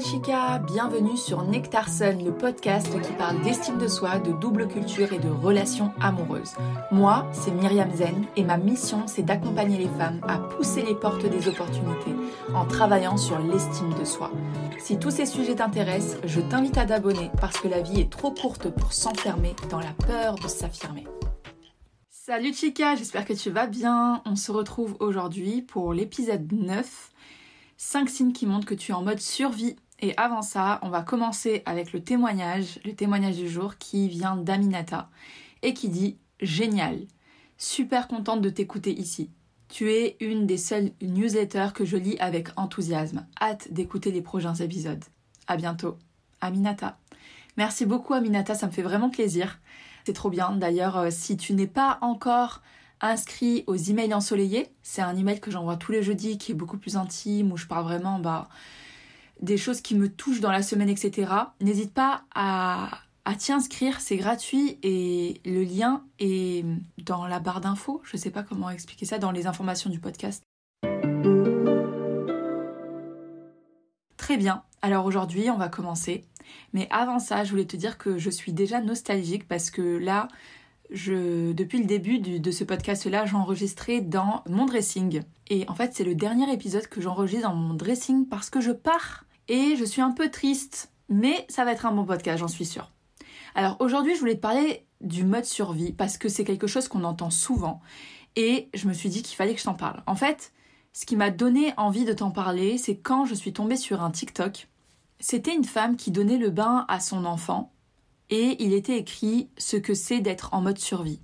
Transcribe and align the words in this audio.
chica, 0.00 0.58
bienvenue 0.58 1.16
sur 1.16 1.42
Nectar 1.42 1.88
Sun, 1.88 2.22
le 2.22 2.32
podcast 2.32 2.88
qui 3.00 3.12
parle 3.12 3.40
d'estime 3.42 3.78
de 3.78 3.88
soi, 3.88 4.18
de 4.18 4.32
double 4.32 4.68
culture 4.68 5.12
et 5.12 5.18
de 5.18 5.28
relations 5.28 5.92
amoureuses. 6.00 6.54
Moi, 6.90 7.26
c'est 7.32 7.50
Myriam 7.50 7.90
Zen 7.94 8.26
et 8.36 8.44
ma 8.44 8.58
mission, 8.58 9.06
c'est 9.06 9.22
d'accompagner 9.22 9.78
les 9.78 9.88
femmes 9.88 10.20
à 10.28 10.38
pousser 10.38 10.82
les 10.82 10.94
portes 10.94 11.24
des 11.24 11.48
opportunités 11.48 12.14
en 12.54 12.66
travaillant 12.66 13.16
sur 13.16 13.38
l'estime 13.38 13.94
de 13.98 14.04
soi. 14.04 14.30
Si 14.78 14.98
tous 14.98 15.10
ces 15.10 15.26
sujets 15.26 15.54
t'intéressent, 15.54 16.18
je 16.24 16.40
t'invite 16.40 16.76
à 16.76 16.84
t'abonner 16.84 17.30
parce 17.40 17.58
que 17.58 17.68
la 17.68 17.80
vie 17.80 18.00
est 18.00 18.10
trop 18.10 18.32
courte 18.32 18.68
pour 18.68 18.92
s'enfermer 18.92 19.54
dans 19.70 19.80
la 19.80 19.92
peur 20.06 20.34
de 20.34 20.48
s'affirmer. 20.48 21.06
Salut 22.10 22.52
chica, 22.52 22.96
j'espère 22.96 23.24
que 23.24 23.32
tu 23.32 23.50
vas 23.50 23.66
bien. 23.66 24.20
On 24.26 24.36
se 24.36 24.52
retrouve 24.52 24.96
aujourd'hui 25.00 25.62
pour 25.62 25.94
l'épisode 25.94 26.52
9 26.52 27.12
5 27.78 28.08
signes 28.08 28.32
qui 28.32 28.46
montrent 28.46 28.66
que 28.66 28.74
tu 28.74 28.92
es 28.92 28.94
en 28.94 29.02
mode 29.02 29.20
survie. 29.20 29.76
Et 30.00 30.14
avant 30.16 30.42
ça, 30.42 30.78
on 30.82 30.90
va 30.90 31.02
commencer 31.02 31.62
avec 31.64 31.92
le 31.92 32.02
témoignage, 32.02 32.80
le 32.84 32.94
témoignage 32.94 33.36
du 33.36 33.48
jour 33.48 33.78
qui 33.78 34.08
vient 34.08 34.36
d'Aminata 34.36 35.08
et 35.62 35.74
qui 35.74 35.88
dit 35.88 36.18
Génial, 36.40 36.98
super 37.56 38.08
contente 38.08 38.42
de 38.42 38.50
t'écouter 38.50 38.92
ici. 38.92 39.30
Tu 39.68 39.90
es 39.90 40.16
une 40.20 40.46
des 40.46 40.58
seules 40.58 40.92
newsletters 41.00 41.72
que 41.74 41.84
je 41.84 41.96
lis 41.96 42.18
avec 42.18 42.48
enthousiasme. 42.56 43.26
Hâte 43.40 43.72
d'écouter 43.72 44.12
les 44.12 44.22
prochains 44.22 44.54
épisodes. 44.54 45.02
À 45.46 45.56
bientôt. 45.56 45.96
Aminata. 46.40 46.98
Merci 47.56 47.86
beaucoup 47.86 48.12
Aminata, 48.12 48.54
ça 48.54 48.66
me 48.66 48.72
fait 48.72 48.82
vraiment 48.82 49.08
plaisir. 49.08 49.60
C'est 50.04 50.12
trop 50.12 50.30
bien. 50.30 50.52
D'ailleurs, 50.52 50.98
euh, 50.98 51.08
si 51.10 51.36
tu 51.36 51.54
n'es 51.54 51.66
pas 51.66 51.98
encore 52.02 52.60
inscrit 53.00 53.64
aux 53.66 53.76
emails 53.76 54.14
ensoleillés. 54.14 54.68
C'est 54.82 55.02
un 55.02 55.16
email 55.16 55.40
que 55.40 55.50
j'envoie 55.50 55.76
tous 55.76 55.92
les 55.92 56.02
jeudis 56.02 56.38
qui 56.38 56.52
est 56.52 56.54
beaucoup 56.54 56.78
plus 56.78 56.96
intime, 56.96 57.52
où 57.52 57.56
je 57.56 57.66
parle 57.66 57.84
vraiment 57.84 58.18
bah, 58.18 58.48
des 59.40 59.56
choses 59.56 59.80
qui 59.80 59.94
me 59.94 60.08
touchent 60.08 60.40
dans 60.40 60.50
la 60.50 60.62
semaine, 60.62 60.88
etc. 60.88 61.32
N'hésite 61.60 61.92
pas 61.92 62.24
à, 62.34 62.90
t'y 63.38 63.52
inscrire, 63.52 64.00
c'est 64.00 64.16
gratuit 64.16 64.78
et 64.82 65.40
le 65.44 65.62
lien 65.62 66.04
est 66.18 66.64
dans 66.98 67.26
la 67.26 67.40
barre 67.40 67.60
d'infos. 67.60 68.00
Je 68.04 68.16
sais 68.16 68.30
pas 68.30 68.42
comment 68.42 68.70
expliquer 68.70 69.06
ça, 69.06 69.18
dans 69.18 69.30
les 69.30 69.46
informations 69.46 69.90
du 69.90 69.98
podcast. 69.98 70.42
Très 74.16 74.36
bien, 74.36 74.62
alors 74.82 75.04
aujourd'hui 75.04 75.50
on 75.50 75.56
va 75.56 75.68
commencer. 75.68 76.24
Mais 76.72 76.88
avant 76.90 77.18
ça, 77.18 77.44
je 77.44 77.50
voulais 77.50 77.66
te 77.66 77.76
dire 77.76 77.98
que 77.98 78.18
je 78.18 78.30
suis 78.30 78.52
déjà 78.52 78.80
nostalgique 78.80 79.46
parce 79.46 79.70
que 79.70 79.82
là, 79.82 80.28
je, 80.90 81.52
depuis 81.52 81.78
le 81.78 81.84
début 81.84 82.18
de 82.18 82.50
ce 82.50 82.64
podcast-là, 82.64 83.26
j'enregistrais 83.26 84.00
dans 84.00 84.44
mon 84.48 84.66
dressing. 84.66 85.22
Et 85.48 85.64
en 85.68 85.74
fait, 85.74 85.94
c'est 85.94 86.04
le 86.04 86.14
dernier 86.14 86.52
épisode 86.52 86.86
que 86.86 87.00
j'enregistre 87.00 87.48
dans 87.48 87.54
mon 87.54 87.74
dressing 87.74 88.26
parce 88.26 88.50
que 88.50 88.60
je 88.60 88.72
pars. 88.72 89.25
Et 89.48 89.76
je 89.76 89.84
suis 89.84 90.02
un 90.02 90.12
peu 90.12 90.30
triste. 90.30 90.92
Mais 91.08 91.46
ça 91.48 91.64
va 91.64 91.72
être 91.72 91.86
un 91.86 91.92
bon 91.92 92.04
podcast, 92.04 92.38
j'en 92.38 92.48
suis 92.48 92.66
sûre. 92.66 92.90
Alors 93.54 93.76
aujourd'hui, 93.80 94.14
je 94.14 94.20
voulais 94.20 94.34
te 94.34 94.40
parler 94.40 94.86
du 95.00 95.24
mode 95.24 95.44
survie 95.44 95.92
parce 95.92 96.18
que 96.18 96.28
c'est 96.28 96.44
quelque 96.44 96.66
chose 96.66 96.88
qu'on 96.88 97.04
entend 97.04 97.30
souvent. 97.30 97.80
Et 98.34 98.68
je 98.74 98.88
me 98.88 98.92
suis 98.92 99.08
dit 99.08 99.22
qu'il 99.22 99.36
fallait 99.36 99.54
que 99.54 99.60
je 99.60 99.64
t'en 99.64 99.74
parle. 99.74 100.02
En 100.06 100.14
fait, 100.14 100.52
ce 100.92 101.06
qui 101.06 101.16
m'a 101.16 101.30
donné 101.30 101.72
envie 101.76 102.04
de 102.04 102.12
t'en 102.12 102.30
parler, 102.30 102.76
c'est 102.76 102.96
quand 102.96 103.24
je 103.24 103.34
suis 103.34 103.52
tombée 103.52 103.76
sur 103.76 104.02
un 104.02 104.10
TikTok. 104.10 104.68
C'était 105.20 105.54
une 105.54 105.64
femme 105.64 105.96
qui 105.96 106.10
donnait 106.10 106.38
le 106.38 106.50
bain 106.50 106.84
à 106.88 107.00
son 107.00 107.24
enfant 107.24 107.72
et 108.28 108.62
il 108.62 108.72
était 108.72 108.98
écrit 108.98 109.48
ce 109.56 109.76
que 109.76 109.94
c'est 109.94 110.20
d'être 110.20 110.52
en 110.52 110.60
mode 110.60 110.78
survie. 110.78 111.20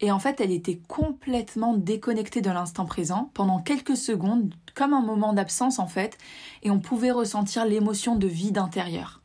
Et 0.00 0.10
en 0.10 0.18
fait, 0.18 0.40
elle 0.40 0.50
était 0.50 0.80
complètement 0.88 1.74
déconnectée 1.74 2.40
de 2.40 2.50
l'instant 2.50 2.86
présent 2.86 3.30
pendant 3.34 3.60
quelques 3.60 3.96
secondes, 3.96 4.54
comme 4.74 4.94
un 4.94 5.02
moment 5.02 5.34
d'absence 5.34 5.78
en 5.78 5.86
fait, 5.86 6.16
et 6.62 6.70
on 6.70 6.80
pouvait 6.80 7.10
ressentir 7.10 7.66
l'émotion 7.66 8.16
de 8.16 8.26
vide 8.26 8.58
intérieur. 8.58 9.20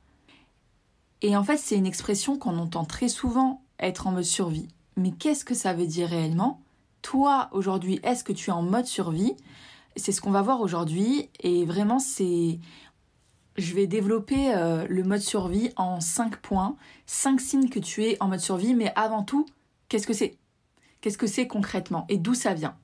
Et 1.21 1.37
en 1.37 1.43
fait, 1.43 1.57
c'est 1.57 1.77
une 1.77 1.85
expression 1.85 2.37
qu'on 2.37 2.57
entend 2.57 2.83
très 2.83 3.07
souvent, 3.07 3.61
être 3.79 4.07
en 4.07 4.11
mode 4.11 4.23
survie. 4.23 4.67
Mais 4.97 5.11
qu'est-ce 5.11 5.45
que 5.45 5.55
ça 5.55 5.73
veut 5.73 5.87
dire 5.87 6.09
réellement? 6.09 6.61
Toi, 7.01 7.49
aujourd'hui, 7.51 7.99
est-ce 8.03 8.23
que 8.23 8.33
tu 8.33 8.49
es 8.49 8.53
en 8.53 8.61
mode 8.61 8.85
survie? 8.85 9.35
C'est 9.95 10.11
ce 10.11 10.19
qu'on 10.19 10.31
va 10.31 10.41
voir 10.41 10.59
aujourd'hui, 10.59 11.29
et 11.39 11.65
vraiment, 11.65 11.99
c'est 11.99 12.59
je 13.57 13.73
vais 13.73 13.87
développer 13.87 14.53
euh, 14.53 14.85
le 14.89 15.03
mode 15.03 15.21
survie 15.21 15.71
en 15.77 16.01
5 16.01 16.37
points, 16.37 16.75
5 17.05 17.39
signes 17.39 17.69
que 17.69 17.79
tu 17.79 18.03
es 18.03 18.17
en 18.19 18.27
mode 18.27 18.41
survie, 18.41 18.73
mais 18.73 18.91
avant 18.95 19.23
tout, 19.23 19.45
qu'est-ce 19.87 20.07
que 20.07 20.13
c'est? 20.13 20.37
Qu'est-ce 21.05 21.19
que 21.19 21.27
c'est 21.27 21.45
concrètement 21.45 22.07
et 22.09 22.17
d'où 22.17 22.33
ça 22.33 22.55
vient? 22.55 22.79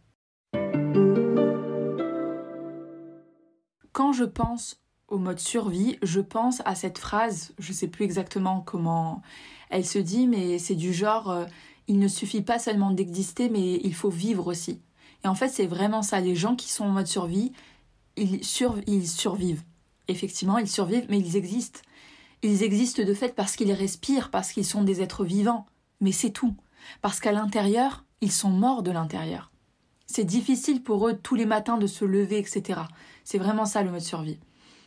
Quand 3.94 4.14
je 4.14 4.26
pense 4.26 4.80
au 5.08 5.18
mode 5.18 5.40
survie, 5.40 5.98
je 6.04 6.20
pense 6.20 6.62
à 6.66 6.76
cette 6.76 7.00
phrase, 7.00 7.56
je 7.58 7.72
ne 7.72 7.76
sais 7.76 7.88
plus 7.88 8.06
exactement 8.06 8.62
comment 8.62 9.24
elle 9.72 9.88
se 9.88 9.98
dit, 9.98 10.28
mais 10.28 10.60
c'est 10.60 10.76
du 10.76 10.94
genre 10.94 11.31
euh, 11.31 11.46
il 11.88 11.98
ne 11.98 12.08
suffit 12.08 12.44
pas 12.44 12.60
seulement 12.60 12.92
d'exister, 12.92 13.50
mais 13.50 13.78
il 13.84 13.96
faut 13.96 14.12
vivre 14.12 14.46
aussi. 14.46 14.84
Et 15.24 15.28
en 15.28 15.34
fait, 15.34 15.50
c'est 15.50 15.66
vraiment 15.66 16.04
ça. 16.04 16.20
Les 16.20 16.36
gens 16.36 16.56
qui 16.56 16.70
sont 16.70 16.86
en 16.86 16.92
mode 16.92 17.08
survie, 17.08 17.54
ils, 18.18 18.42
ils 18.86 19.08
survivent 19.08 19.64
effectivement, 20.08 20.60
ils 20.60 20.70
survivent, 20.70 21.08
mais 21.10 21.18
ils 21.18 21.38
existent. 21.38 21.80
Ils 22.44 22.62
existent 22.62 23.02
de 23.02 23.14
fait 23.16 23.34
parce 23.34 23.56
qu'ils 23.56 23.74
respirent, 23.74 24.30
parce 24.30 24.52
qu'ils 24.52 24.64
sont 24.64 24.84
des 24.84 25.02
êtres 25.02 25.26
vivants. 25.26 25.66
Mais 26.02 26.12
c'est 26.12 26.30
tout. 26.30 26.56
Parce 27.02 27.20
qu'à 27.20 27.31
l'intérieur, 27.31 28.06
ils 28.22 28.32
sont 28.32 28.50
morts 28.50 28.84
de 28.84 28.92
l'intérieur. 28.92 29.52
C'est 30.08 30.24
difficile 30.24 30.84
pour 30.84 31.08
eux 31.08 31.14
tous 31.14 31.36
les 31.36 31.46
matins 31.46 31.78
de 31.78 31.88
se 31.88 32.06
lever, 32.06 32.38
etc. 32.38 32.82
C'est 33.24 33.38
vraiment 33.38 33.66
ça 33.66 33.84
le 33.84 33.92
mode 33.92 34.02
survie. 34.02 34.40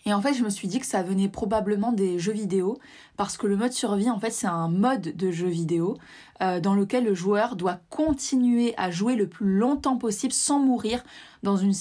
Et 0.07 0.13
en 0.13 0.21
fait, 0.21 0.35
je 0.35 0.45
me 0.45 0.51
suis 0.51 0.69
dit 0.69 0.81
que 0.81 0.87
ça 0.87 1.03
venait 1.03 1.31
probablement 1.31 1.91
des 1.91 2.19
jeux 2.19 2.33
vidéo, 2.33 2.79
parce 3.17 3.39
que 3.39 3.47
le 3.47 3.57
mode 3.57 3.73
survie, 3.73 4.11
en 4.11 4.21
fait, 4.21 4.31
c'est 4.31 4.47
un 4.47 4.69
mode 4.69 5.17
de 5.17 5.31
jeu 5.31 5.49
vidéo 5.49 5.97
euh, 6.43 6.61
dans 6.61 6.75
lequel 6.75 7.05
le 7.05 7.15
joueur 7.15 7.57
doit 7.57 7.81
continuer 7.89 8.75
à 8.77 8.91
jouer 8.91 9.17
le 9.17 9.29
plus 9.29 9.57
longtemps 9.57 9.97
possible 9.97 10.35
sans 10.35 10.59
mourir 10.59 11.03
dans 11.43 11.57
une, 11.57 11.73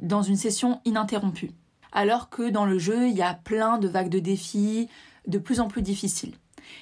dans 0.00 0.22
une 0.22 0.36
session 0.36 0.80
ininterrompue 0.84 1.52
alors 1.92 2.30
que 2.30 2.48
dans 2.50 2.66
le 2.66 2.78
jeu, 2.78 3.08
il 3.08 3.16
y 3.16 3.22
a 3.22 3.34
plein 3.34 3.78
de 3.78 3.88
vagues 3.88 4.08
de 4.08 4.18
défis 4.18 4.88
de 5.26 5.38
plus 5.38 5.60
en 5.60 5.68
plus 5.68 5.82
difficiles. 5.82 6.34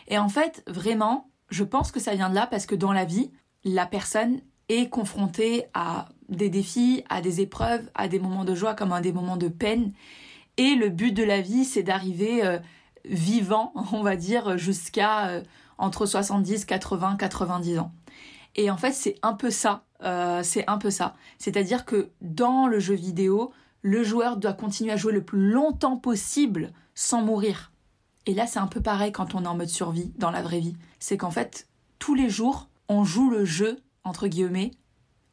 Et 0.08 0.18
en 0.18 0.28
fait, 0.28 0.62
vraiment, 0.66 1.30
je 1.48 1.64
pense 1.64 1.92
que 1.92 2.00
ça 2.00 2.14
vient 2.14 2.30
de 2.30 2.34
là 2.34 2.46
parce 2.46 2.66
que 2.66 2.74
dans 2.74 2.92
la 2.92 3.04
vie, 3.04 3.30
la 3.66 3.84
personne 3.84 4.40
est 4.68 4.88
confrontée 4.88 5.64
à 5.74 6.08
des 6.28 6.48
défis, 6.48 7.04
à 7.08 7.20
des 7.20 7.40
épreuves, 7.40 7.82
à 7.94 8.08
des 8.08 8.20
moments 8.20 8.44
de 8.44 8.54
joie 8.54 8.74
comme 8.74 8.92
à 8.92 9.00
des 9.00 9.12
moments 9.12 9.36
de 9.36 9.48
peine. 9.48 9.92
Et 10.56 10.76
le 10.76 10.88
but 10.88 11.12
de 11.12 11.24
la 11.24 11.40
vie, 11.40 11.64
c'est 11.64 11.82
d'arriver 11.82 12.46
euh, 12.46 12.58
vivant, 13.04 13.72
on 13.92 14.02
va 14.02 14.16
dire, 14.16 14.56
jusqu'à 14.56 15.28
euh, 15.28 15.42
entre 15.78 16.06
70, 16.06 16.64
80, 16.64 17.16
90 17.16 17.78
ans. 17.80 17.92
Et 18.54 18.70
en 18.70 18.76
fait, 18.76 18.92
c'est 18.92 19.16
un 19.22 19.34
peu 19.34 19.50
ça. 19.50 19.84
Euh, 20.02 20.42
c'est 20.44 20.64
un 20.68 20.78
peu 20.78 20.90
ça. 20.90 21.14
C'est-à-dire 21.38 21.84
que 21.84 22.10
dans 22.20 22.68
le 22.68 22.78
jeu 22.78 22.94
vidéo, 22.94 23.52
le 23.82 24.04
joueur 24.04 24.36
doit 24.36 24.52
continuer 24.52 24.92
à 24.92 24.96
jouer 24.96 25.12
le 25.12 25.24
plus 25.24 25.50
longtemps 25.50 25.96
possible 25.96 26.72
sans 26.94 27.20
mourir. 27.20 27.72
Et 28.26 28.34
là, 28.34 28.46
c'est 28.46 28.58
un 28.60 28.66
peu 28.68 28.80
pareil 28.80 29.12
quand 29.12 29.34
on 29.34 29.44
est 29.44 29.48
en 29.48 29.56
mode 29.56 29.68
survie 29.68 30.12
dans 30.18 30.30
la 30.30 30.42
vraie 30.42 30.60
vie. 30.60 30.76
C'est 31.00 31.16
qu'en 31.16 31.30
fait, 31.30 31.66
tous 31.98 32.14
les 32.14 32.30
jours, 32.30 32.68
on 32.88 33.04
joue 33.04 33.30
le 33.30 33.44
jeu, 33.44 33.78
entre 34.04 34.28
guillemets, 34.28 34.72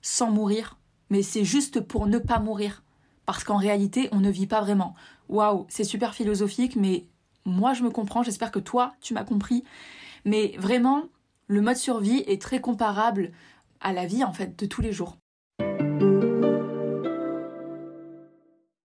sans 0.02 0.32
mourir. 0.32 0.78
Mais 1.10 1.22
c'est 1.22 1.44
juste 1.44 1.82
pour 1.82 2.08
ne 2.08 2.18
pas 2.18 2.40
mourir. 2.40 2.84
Parce 3.26 3.44
qu'en 3.44 3.58
réalité, 3.58 4.10
on 4.12 4.20
ne 4.20 4.30
vit 4.30 4.48
pas 4.48 4.62
vraiment. 4.62 4.96
Waouh, 5.30 5.66
c'est 5.70 5.84
super 5.84 6.14
philosophique, 6.14 6.76
mais 6.76 7.08
moi, 7.46 7.74
je 7.74 7.84
me 7.84 7.90
comprends. 7.90 8.24
J'espère 8.24 8.52
que 8.52 8.60
toi, 8.60 8.94
tu 9.02 9.14
m'as 9.14 9.24
compris. 9.24 9.64
Mais 10.26 10.56
vraiment, 10.58 11.04
le 11.48 11.62
mode 11.62 11.78
survie 11.78 12.24
est 12.28 12.42
très 12.42 12.62
comparable 12.62 13.32
à 13.80 13.94
la 13.94 14.06
vie, 14.06 14.24
en 14.24 14.34
fait, 14.34 14.58
de 14.58 14.66
tous 14.66 14.82
les 14.82 14.92
jours. 14.92 15.18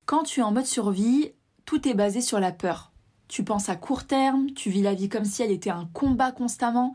Quand 0.07 0.23
tu 0.23 0.41
es 0.41 0.43
en 0.43 0.53
mode 0.53 0.67
survie, 0.67 1.33
tout 1.65 1.87
est 1.87 1.95
basé 1.95 2.21
sur 2.21 2.41
la 2.41 2.53
peur. 2.53 2.93
Tu 3.29 3.45
penses 3.45 3.69
à 3.69 3.77
court 3.77 4.07
terme, 4.07 4.53
tu 4.55 4.71
vis 4.71 4.81
la 4.81 4.95
vie 4.95 5.11
comme 5.11 5.27
si 5.27 5.43
elle 5.43 5.51
était 5.51 5.69
un 5.69 5.87
combat 5.93 6.33
constamment, 6.33 6.95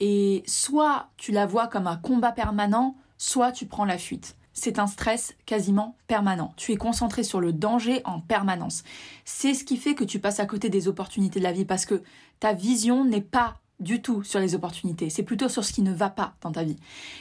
et 0.00 0.42
soit 0.46 1.08
tu 1.16 1.32
la 1.32 1.46
vois 1.46 1.66
comme 1.66 1.86
un 1.86 1.96
combat 1.96 2.32
permanent, 2.32 2.96
soit 3.16 3.52
tu 3.52 3.66
prends 3.66 3.84
la 3.84 3.98
fuite. 3.98 4.36
C'est 4.52 4.78
un 4.78 4.86
stress 4.88 5.36
quasiment 5.46 5.96
permanent. 6.08 6.52
Tu 6.56 6.72
es 6.72 6.76
concentré 6.76 7.22
sur 7.22 7.40
le 7.40 7.52
danger 7.52 8.00
en 8.04 8.20
permanence. 8.20 8.82
C'est 9.24 9.54
ce 9.54 9.64
qui 9.64 9.76
fait 9.76 9.94
que 9.94 10.04
tu 10.04 10.18
passes 10.18 10.40
à 10.40 10.46
côté 10.46 10.68
des 10.68 10.88
opportunités 10.88 11.38
de 11.38 11.44
la 11.44 11.52
vie 11.52 11.64
parce 11.64 11.86
que 11.86 12.02
ta 12.40 12.52
vision 12.52 13.04
n'est 13.04 13.20
pas 13.20 13.56
du 13.78 14.02
tout 14.02 14.24
sur 14.24 14.40
les 14.40 14.56
opportunités, 14.56 15.08
c'est 15.08 15.22
plutôt 15.22 15.48
sur 15.48 15.64
ce 15.64 15.72
qui 15.72 15.82
ne 15.82 15.92
va 15.92 16.10
pas 16.10 16.34
dans 16.40 16.50
ta 16.50 16.64
vie. 16.64 16.76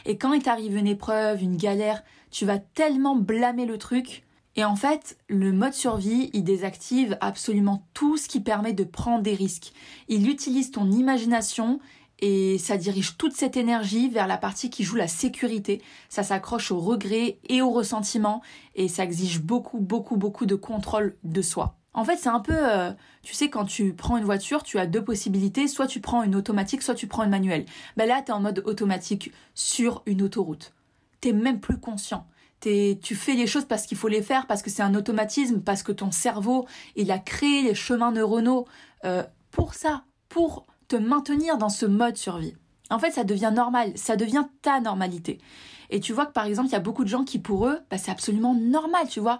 Et 0.05 0.17
quand 0.17 0.33
il 0.33 0.41
t'arrive 0.41 0.75
une 0.75 0.87
épreuve, 0.87 1.43
une 1.43 1.55
galère, 1.55 2.03
tu 2.31 2.45
vas 2.45 2.57
tellement 2.57 3.15
blâmer 3.15 3.67
le 3.67 3.77
truc 3.77 4.23
et 4.57 4.65
en 4.65 4.75
fait, 4.75 5.19
le 5.29 5.51
mode 5.51 5.73
survie, 5.73 6.31
il 6.33 6.43
désactive 6.43 7.15
absolument 7.21 7.87
tout 7.93 8.17
ce 8.17 8.27
qui 8.27 8.39
permet 8.39 8.73
de 8.73 8.83
prendre 8.83 9.21
des 9.21 9.35
risques. 9.35 9.71
Il 10.07 10.27
utilise 10.27 10.71
ton 10.71 10.89
imagination 10.89 11.79
et 12.19 12.57
ça 12.57 12.77
dirige 12.77 13.17
toute 13.17 13.33
cette 13.33 13.57
énergie 13.57 14.09
vers 14.09 14.27
la 14.27 14.37
partie 14.37 14.69
qui 14.69 14.83
joue 14.83 14.95
la 14.95 15.07
sécurité. 15.07 15.81
Ça 16.09 16.23
s'accroche 16.23 16.71
au 16.71 16.79
regret 16.79 17.37
et 17.47 17.61
au 17.61 17.69
ressentiment 17.69 18.41
et 18.75 18.87
ça 18.87 19.03
exige 19.03 19.41
beaucoup, 19.41 19.79
beaucoup, 19.79 20.17
beaucoup 20.17 20.45
de 20.45 20.55
contrôle 20.55 21.15
de 21.23 21.41
soi. 21.41 21.77
En 21.93 22.03
fait, 22.03 22.17
c'est 22.17 22.29
un 22.29 22.39
peu, 22.39 22.53
euh, 22.55 22.91
tu 23.23 23.33
sais, 23.33 23.49
quand 23.49 23.65
tu 23.65 23.93
prends 23.93 24.17
une 24.17 24.23
voiture, 24.23 24.61
tu 24.61 24.77
as 24.77 24.85
deux 24.85 25.03
possibilités, 25.03 25.67
soit 25.67 25.87
tu 25.87 25.99
prends 25.99 26.21
une 26.21 26.35
automatique, 26.35 26.83
soit 26.83 26.93
tu 26.93 27.07
prends 27.07 27.23
une 27.23 27.31
manuelle. 27.31 27.65
Ben 27.97 28.07
là, 28.07 28.21
tu 28.21 28.31
es 28.31 28.35
en 28.35 28.39
mode 28.39 28.61
automatique 28.65 29.31
sur 29.55 30.03
une 30.05 30.21
autoroute. 30.21 30.73
T'es 31.21 31.33
même 31.33 31.59
plus 31.59 31.79
conscient. 31.79 32.27
tu 32.61 33.15
fais 33.15 33.33
les 33.33 33.47
choses 33.47 33.65
parce 33.65 33.87
qu'il 33.87 33.97
faut 33.97 34.09
les 34.09 34.21
faire, 34.21 34.45
parce 34.45 34.61
que 34.61 34.69
c'est 34.69 34.83
un 34.83 34.93
automatisme, 34.93 35.61
parce 35.61 35.81
que 35.81 35.91
ton 35.91 36.11
cerveau, 36.11 36.67
il 36.95 37.09
a 37.09 37.17
créé 37.17 37.63
les 37.63 37.73
chemins 37.73 38.11
neuronaux 38.11 38.67
euh, 39.03 39.23
pour 39.49 39.73
ça, 39.73 40.03
pour 40.29 40.67
te 40.87 40.95
maintenir 40.95 41.57
dans 41.57 41.69
ce 41.69 41.85
mode 41.85 42.17
survie. 42.17 42.55
En 42.89 42.99
fait, 42.99 43.11
ça 43.11 43.23
devient 43.23 43.51
normal, 43.53 43.91
ça 43.95 44.15
devient 44.15 44.45
ta 44.61 44.79
normalité. 44.79 45.39
Et 45.89 45.99
tu 45.99 46.13
vois 46.13 46.25
que 46.25 46.33
par 46.33 46.45
exemple, 46.45 46.69
il 46.69 46.73
y 46.73 46.75
a 46.75 46.79
beaucoup 46.79 47.03
de 47.03 47.09
gens 47.09 47.23
qui 47.23 47.39
pour 47.39 47.67
eux, 47.67 47.79
bah, 47.89 47.97
c'est 47.97 48.11
absolument 48.11 48.53
normal, 48.53 49.07
tu 49.09 49.19
vois. 49.19 49.39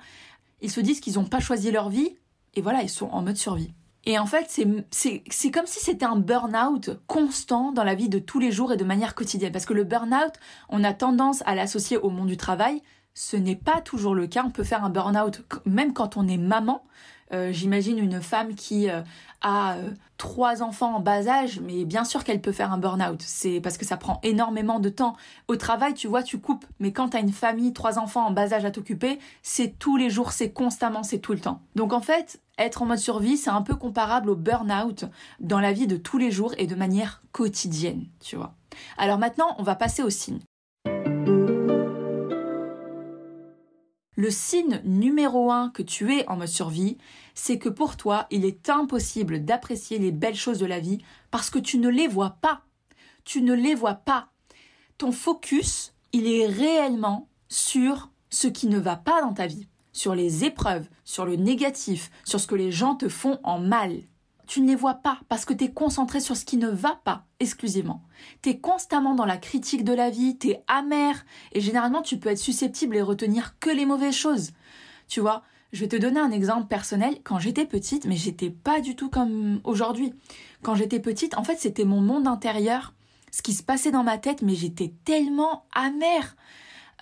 Ils 0.61 0.71
se 0.71 0.81
disent 0.81 0.99
qu'ils 0.99 1.15
n'ont 1.15 1.25
pas 1.25 1.39
choisi 1.39 1.71
leur 1.71 1.89
vie, 1.89 2.15
et 2.55 2.61
voilà, 2.61 2.81
ils 2.81 2.89
sont 2.89 3.07
en 3.07 3.21
mode 3.21 3.37
survie. 3.37 3.73
Et 4.05 4.17
en 4.17 4.25
fait, 4.25 4.49
c'est 4.49 5.51
comme 5.51 5.65
si 5.65 5.79
c'était 5.81 6.05
un 6.05 6.15
burn-out 6.15 6.91
constant 7.07 7.73
dans 7.73 7.83
la 7.83 7.93
vie 7.93 8.07
de 8.07 8.19
tous 8.19 8.39
les 8.39 8.53
jours 8.53 8.71
et 8.71 8.77
de 8.77 8.85
manière 8.85 9.15
quotidienne. 9.15 9.51
Parce 9.51 9.65
que 9.65 9.73
le 9.73 9.83
burn-out, 9.83 10.31
on 10.69 10.85
a 10.85 10.93
tendance 10.93 11.43
à 11.45 11.55
l'associer 11.55 11.97
au 11.97 12.09
monde 12.09 12.27
du 12.27 12.37
travail. 12.37 12.81
Ce 13.13 13.35
n'est 13.35 13.57
pas 13.57 13.81
toujours 13.81 14.15
le 14.15 14.25
cas. 14.25 14.45
On 14.45 14.49
peut 14.49 14.63
faire 14.63 14.85
un 14.85 14.89
burn-out 14.89 15.43
même 15.65 15.91
quand 15.91 16.15
on 16.15 16.25
est 16.25 16.37
maman. 16.37 16.85
Euh, 17.33 17.51
j'imagine 17.51 17.97
une 17.97 18.21
femme 18.21 18.55
qui 18.55 18.89
euh, 18.89 19.01
a 19.41 19.75
euh, 19.75 19.91
trois 20.17 20.63
enfants 20.63 20.95
en 20.95 20.99
bas 20.99 21.27
âge, 21.27 21.59
mais 21.59 21.85
bien 21.85 22.03
sûr 22.03 22.23
qu'elle 22.23 22.41
peut 22.41 22.51
faire 22.51 22.71
un 22.71 22.77
burn-out. 22.77 23.21
C'est 23.21 23.59
parce 23.59 23.77
que 23.77 23.85
ça 23.85 23.97
prend 23.97 24.19
énormément 24.23 24.79
de 24.79 24.89
temps. 24.89 25.15
Au 25.47 25.55
travail, 25.55 25.93
tu 25.93 26.07
vois, 26.07 26.23
tu 26.23 26.39
coupes. 26.39 26.65
Mais 26.79 26.91
quand 26.91 27.09
tu 27.09 27.17
as 27.17 27.19
une 27.19 27.33
famille, 27.33 27.73
trois 27.73 27.99
enfants 27.99 28.25
en 28.25 28.31
bas 28.31 28.53
âge 28.53 28.65
à 28.65 28.71
t'occuper, 28.71 29.19
c'est 29.43 29.77
tous 29.77 29.97
les 29.97 30.09
jours, 30.09 30.31
c'est 30.31 30.51
constamment, 30.51 31.03
c'est 31.03 31.19
tout 31.19 31.33
le 31.33 31.39
temps. 31.39 31.61
Donc 31.75 31.93
en 31.93 32.01
fait, 32.01 32.39
être 32.57 32.81
en 32.81 32.85
mode 32.85 32.99
survie, 32.99 33.37
c'est 33.37 33.49
un 33.49 33.61
peu 33.61 33.75
comparable 33.75 34.29
au 34.29 34.35
burn-out 34.35 35.05
dans 35.39 35.59
la 35.59 35.73
vie 35.73 35.87
de 35.87 35.97
tous 35.97 36.17
les 36.17 36.31
jours 36.31 36.53
et 36.57 36.67
de 36.67 36.75
manière 36.75 37.21
quotidienne, 37.31 38.05
tu 38.21 38.35
vois. 38.35 38.53
Alors 38.97 39.17
maintenant, 39.17 39.55
on 39.57 39.63
va 39.63 39.75
passer 39.75 40.03
au 40.03 40.09
signe. 40.09 40.39
Le 44.17 44.31
signe 44.31 44.81
numéro 44.83 45.51
un 45.51 45.69
que 45.69 45.83
tu 45.83 46.11
es 46.15 46.27
en 46.27 46.37
mode 46.37 46.47
survie, 46.47 46.97
c'est 47.35 47.59
que 47.59 47.69
pour 47.69 47.97
toi, 47.97 48.25
il 48.31 48.45
est 48.45 48.67
impossible 48.67 49.45
d'apprécier 49.45 49.99
les 49.99 50.11
belles 50.11 50.35
choses 50.35 50.57
de 50.57 50.65
la 50.65 50.79
vie 50.79 50.97
parce 51.29 51.51
que 51.51 51.59
tu 51.59 51.77
ne 51.77 51.87
les 51.87 52.07
vois 52.07 52.31
pas. 52.41 52.63
Tu 53.25 53.43
ne 53.43 53.53
les 53.53 53.75
vois 53.75 53.93
pas. 53.93 54.29
Ton 54.97 55.11
focus, 55.11 55.93
il 56.13 56.25
est 56.25 56.47
réellement 56.47 57.29
sur 57.47 58.09
ce 58.31 58.47
qui 58.47 58.65
ne 58.65 58.79
va 58.79 58.95
pas 58.95 59.21
dans 59.21 59.35
ta 59.35 59.45
vie, 59.45 59.67
sur 59.93 60.15
les 60.15 60.45
épreuves, 60.45 60.89
sur 61.05 61.27
le 61.27 61.35
négatif, 61.35 62.09
sur 62.25 62.39
ce 62.39 62.47
que 62.47 62.55
les 62.55 62.71
gens 62.71 62.95
te 62.95 63.09
font 63.09 63.39
en 63.43 63.59
mal 63.59 64.01
tu 64.47 64.61
ne 64.61 64.67
les 64.67 64.75
vois 64.75 64.95
pas 64.95 65.19
parce 65.29 65.45
que 65.45 65.53
tu 65.53 65.65
es 65.65 65.71
concentré 65.71 66.19
sur 66.19 66.35
ce 66.35 66.45
qui 66.45 66.57
ne 66.57 66.69
va 66.69 66.99
pas 67.03 67.25
exclusivement. 67.39 68.01
Tu 68.41 68.49
es 68.49 68.59
constamment 68.59 69.13
dans 69.13 69.25
la 69.25 69.37
critique 69.37 69.83
de 69.83 69.93
la 69.93 70.09
vie, 70.09 70.37
tu 70.37 70.49
es 70.49 70.63
amer 70.67 71.25
et 71.51 71.61
généralement 71.61 72.01
tu 72.01 72.17
peux 72.17 72.29
être 72.29 72.37
susceptible 72.37 72.95
et 72.95 73.01
retenir 73.01 73.59
que 73.59 73.69
les 73.69 73.85
mauvaises 73.85 74.15
choses. 74.15 74.51
Tu 75.07 75.19
vois, 75.19 75.43
je 75.73 75.81
vais 75.81 75.89
te 75.89 75.95
donner 75.95 76.19
un 76.19 76.31
exemple 76.31 76.67
personnel. 76.67 77.17
Quand 77.23 77.39
j'étais 77.39 77.65
petite, 77.65 78.05
mais 78.05 78.15
j'étais 78.15 78.49
pas 78.49 78.79
du 78.79 78.95
tout 78.95 79.09
comme 79.09 79.59
aujourd'hui. 79.63 80.13
Quand 80.63 80.75
j'étais 80.75 80.99
petite, 80.99 81.37
en 81.37 81.43
fait, 81.43 81.57
c'était 81.57 81.85
mon 81.85 82.01
monde 82.01 82.27
intérieur, 82.27 82.93
ce 83.31 83.41
qui 83.41 83.53
se 83.53 83.63
passait 83.63 83.91
dans 83.91 84.03
ma 84.03 84.17
tête, 84.17 84.41
mais 84.41 84.55
j'étais 84.55 84.93
tellement 85.03 85.65
amère. 85.73 86.35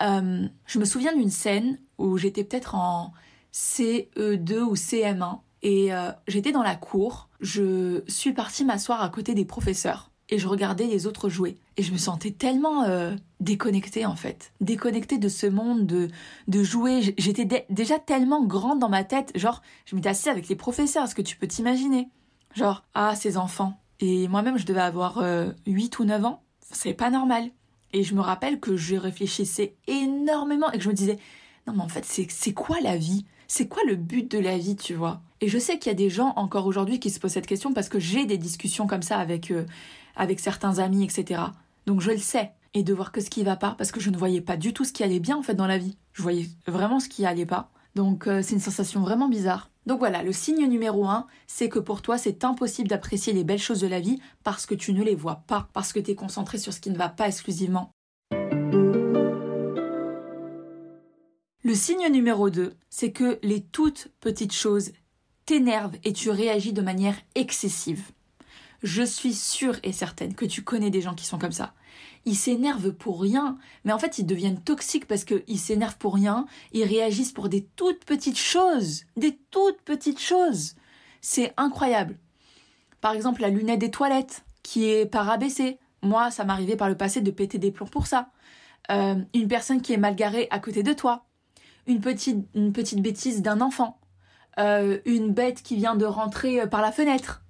Euh, 0.02 0.48
je 0.66 0.80
me 0.80 0.86
souviens 0.86 1.16
d'une 1.16 1.30
scène 1.30 1.80
où 1.98 2.18
j'étais 2.18 2.44
peut-être 2.44 2.76
en 2.76 3.14
CE2 3.54 4.60
ou 4.60 4.76
CM1 4.76 5.40
et 5.66 5.92
euh, 5.92 6.12
j'étais 6.28 6.52
dans 6.52 6.62
la 6.62 6.76
cour, 6.76 7.28
je 7.42 8.04
suis 8.08 8.34
partie 8.34 8.64
m'asseoir 8.64 9.02
à 9.02 9.10
côté 9.10 9.34
des 9.34 9.46
professeurs 9.46 10.12
et 10.30 10.38
je 10.38 10.48
regardais 10.48 10.86
les 10.86 11.08
autres 11.08 11.28
jouer. 11.28 11.58
Et 11.76 11.82
je 11.82 11.92
me 11.92 11.98
sentais 11.98 12.30
tellement 12.30 12.84
euh, 12.84 13.16
déconnectée 13.40 14.06
en 14.06 14.16
fait. 14.16 14.54
Déconnectée 14.62 15.18
de 15.18 15.28
ce 15.28 15.48
monde, 15.48 15.88
de, 15.88 16.10
de 16.48 16.64
jouer. 16.64 17.16
J'étais 17.18 17.66
déjà 17.72 17.98
tellement 17.98 18.46
grande 18.46 18.78
dans 18.78 18.90
ma 18.90 19.04
tête. 19.04 19.32
Genre, 19.34 19.64
je 19.88 19.96
m'étais 19.96 20.10
assise 20.10 20.28
avec 20.28 20.50
les 20.50 20.56
professeurs, 20.56 21.06
est-ce 21.06 21.16
que 21.16 21.24
tu 21.24 21.36
peux 21.36 21.48
t'imaginer? 21.48 22.10
Genre, 22.54 22.84
ah, 22.94 23.16
ces 23.16 23.36
enfants. 23.36 23.80
Et 24.00 24.28
moi-même, 24.28 24.60
je 24.60 24.68
devais 24.68 24.82
avoir 24.82 25.18
8 25.18 25.24
euh, 25.24 26.00
ou 26.00 26.06
9 26.06 26.26
ans. 26.26 26.44
C'est 26.72 26.94
pas 26.94 27.10
normal. 27.10 27.50
Et 27.92 28.04
je 28.04 28.14
me 28.14 28.22
rappelle 28.22 28.60
que 28.60 28.78
je 28.78 28.98
réfléchissais 28.98 29.74
énormément 29.88 30.72
et 30.72 30.78
que 30.78 30.84
je 30.84 30.90
me 30.90 30.94
disais, 30.94 31.18
non 31.66 31.74
mais 31.74 31.82
en 31.82 31.90
fait, 31.90 32.06
c'est 32.06 32.54
quoi 32.54 32.80
la 32.82 32.98
vie? 32.98 33.26
C'est 33.48 33.68
quoi 33.68 33.84
le 33.88 33.96
but 33.96 34.30
de 34.32 34.40
la 34.40 34.58
vie, 34.58 34.76
tu 34.76 34.94
vois? 34.94 35.22
Et 35.42 35.48
je 35.48 35.58
sais 35.58 35.78
qu'il 35.78 35.92
y 35.92 35.96
a 35.96 35.98
des 35.98 36.10
gens 36.10 36.34
encore 36.38 36.66
aujourd'hui 36.66 37.00
qui 37.00 37.10
se 37.10 37.20
posent 37.20 37.34
cette 37.34 37.48
question 37.48 37.74
parce 37.74 37.90
que 37.90 38.00
j'ai 38.00 38.26
des 38.26 38.38
discussions 38.38 38.88
comme 38.88 39.02
ça 39.02 39.18
avec, 39.18 39.52
euh, 39.52 39.66
certains 40.38 40.80
amis, 40.80 41.04
etc. 41.04 41.42
Donc 41.86 42.02
je 42.02 42.12
le 42.12 42.18
sais. 42.18 42.52
Et 42.74 42.84
de 42.84 42.94
voir 42.94 43.12
que 43.12 43.22
ce 43.22 43.30
qui 43.30 43.44
va 43.44 43.56
pas, 43.56 43.76
parce 43.78 43.92
que 43.92 44.02
je 44.02 44.10
ne 44.10 44.18
voyais 44.18 44.42
pas 44.42 44.58
du 44.58 44.74
tout 44.74 44.84
ce 44.84 44.92
qui 44.92 45.04
allait 45.04 45.20
bien 45.20 45.38
en 45.38 45.44
fait 45.44 45.54
dans 45.54 45.68
la 45.68 45.78
vie. 45.78 45.98
Je 46.14 46.22
voyais 46.22 46.50
vraiment 46.68 47.00
ce 47.00 47.08
qui 47.08 47.26
allait 47.26 47.46
pas. 47.46 47.72
Donc 47.96 48.28
euh, 48.28 48.42
c'est 48.42 48.56
une 48.56 48.60
sensation 48.60 49.02
vraiment 49.02 49.30
bizarre. 49.30 49.70
Donc 49.86 50.00
voilà, 50.00 50.24
le 50.24 50.34
signe 50.34 50.68
numéro 50.68 51.06
un, 51.06 51.28
c'est 51.48 51.70
que 51.70 51.80
pour 51.80 52.02
toi 52.02 52.18
c'est 52.18 52.44
impossible 52.44 52.90
d'apprécier 52.90 53.34
les 53.34 53.44
belles 53.44 53.60
choses 53.60 53.80
de 53.82 53.88
la 53.88 54.00
vie 54.00 54.20
parce 54.44 54.66
que 54.66 54.76
tu 54.76 54.94
ne 54.94 55.04
les 55.04 55.16
vois 55.16 55.44
pas, 55.48 55.70
parce 55.74 55.94
que 55.94 56.00
tu 56.00 56.12
es 56.12 56.16
concentré 56.16 56.58
sur 56.58 56.74
ce 56.74 56.80
qui 56.80 56.90
ne 56.90 56.98
va 56.98 57.08
pas 57.08 57.28
exclusivement. 57.28 57.92
Le 61.66 61.74
signe 61.74 62.08
numéro 62.12 62.52
2, 62.52 62.76
c'est 62.92 63.12
que 63.12 63.40
les 63.42 63.60
toutes 63.60 64.10
petites 64.20 64.54
choses 64.54 64.92
t'énervent 65.48 65.98
et 66.04 66.14
tu 66.14 66.30
réagis 66.30 66.74
de 66.74 66.84
manière 66.84 67.16
excessive. 67.34 68.12
Je 68.84 69.02
suis 69.02 69.34
sûre 69.34 69.76
et 69.82 69.92
certaine 69.92 70.36
que 70.36 70.46
tu 70.46 70.62
connais 70.62 70.92
des 70.92 71.02
gens 71.02 71.16
qui 71.16 71.26
sont 71.26 71.40
comme 71.40 71.52
ça. 71.52 71.74
Ils 72.26 72.36
s'énervent 72.36 72.92
pour 72.92 73.20
rien, 73.20 73.58
mais 73.84 73.94
en 73.94 73.98
fait 73.98 74.20
ils 74.20 74.28
deviennent 74.28 74.62
toxiques 74.62 75.08
parce 75.08 75.26
qu'ils 75.26 75.58
s'énervent 75.58 75.98
pour 75.98 76.14
rien, 76.14 76.46
ils 76.72 76.84
réagissent 76.84 77.32
pour 77.32 77.50
des 77.50 77.66
toutes 77.76 78.06
petites 78.06 78.38
choses, 78.38 79.06
des 79.18 79.36
toutes 79.50 79.82
petites 79.82 80.22
choses. 80.22 80.76
C'est 81.20 81.52
incroyable. 81.58 82.20
Par 83.02 83.14
exemple 83.14 83.42
la 83.42 83.50
lunette 83.50 83.80
des 83.80 83.90
toilettes 83.90 84.46
qui 84.62 84.86
est 84.86 85.08
pas 85.08 85.24
rabaissée. 85.24 85.80
Moi, 86.04 86.30
ça 86.30 86.44
m'arrivait 86.44 86.76
par 86.76 86.90
le 86.90 86.96
passé 86.96 87.22
de 87.22 87.32
péter 87.32 87.58
des 87.58 87.72
plombs 87.72 87.88
pour 87.88 88.06
ça. 88.06 88.30
Euh, 88.92 89.16
une 89.34 89.48
personne 89.48 89.82
qui 89.82 89.94
est 89.94 89.98
mal 89.98 90.16
garée 90.16 90.48
à 90.52 90.60
côté 90.60 90.84
de 90.84 90.94
toi 90.94 91.26
une 91.88 92.02
petite, 92.02 92.46
une 92.54 92.74
petite 92.74 93.02
bêtise 93.02 93.42
d'un 93.42 93.62
enfant, 93.62 94.00
euh, 94.60 95.00
une 95.06 95.34
bête 95.34 95.62
qui 95.62 95.76
vient 95.76 95.96
de 95.96 96.06
rentrer 96.06 96.62
euh, 96.62 96.68
par 96.68 96.82
la 96.82 96.92
fenêtre, 96.92 97.44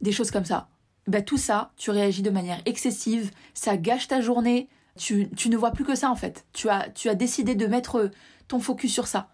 des 0.00 0.12
choses 0.12 0.30
comme 0.30 0.44
ça. 0.44 0.68
Bah, 1.06 1.22
tout 1.22 1.38
ça, 1.38 1.72
tu 1.76 1.90
réagis 1.90 2.22
de 2.22 2.30
manière 2.30 2.60
excessive, 2.66 3.30
ça 3.54 3.76
gâche 3.76 4.08
ta 4.08 4.20
journée, 4.20 4.68
tu, 4.96 5.30
tu 5.30 5.48
ne 5.48 5.56
vois 5.56 5.70
plus 5.70 5.84
que 5.84 5.94
ça 5.94 6.10
en 6.10 6.16
fait. 6.16 6.46
Tu 6.52 6.68
as, 6.68 6.90
tu 6.90 7.08
as 7.08 7.14
décidé 7.14 7.54
de 7.54 7.66
mettre 7.66 7.96
euh, 7.96 8.10
ton 8.48 8.60
focus 8.60 8.92
sur 8.92 9.06
ça. 9.06 9.30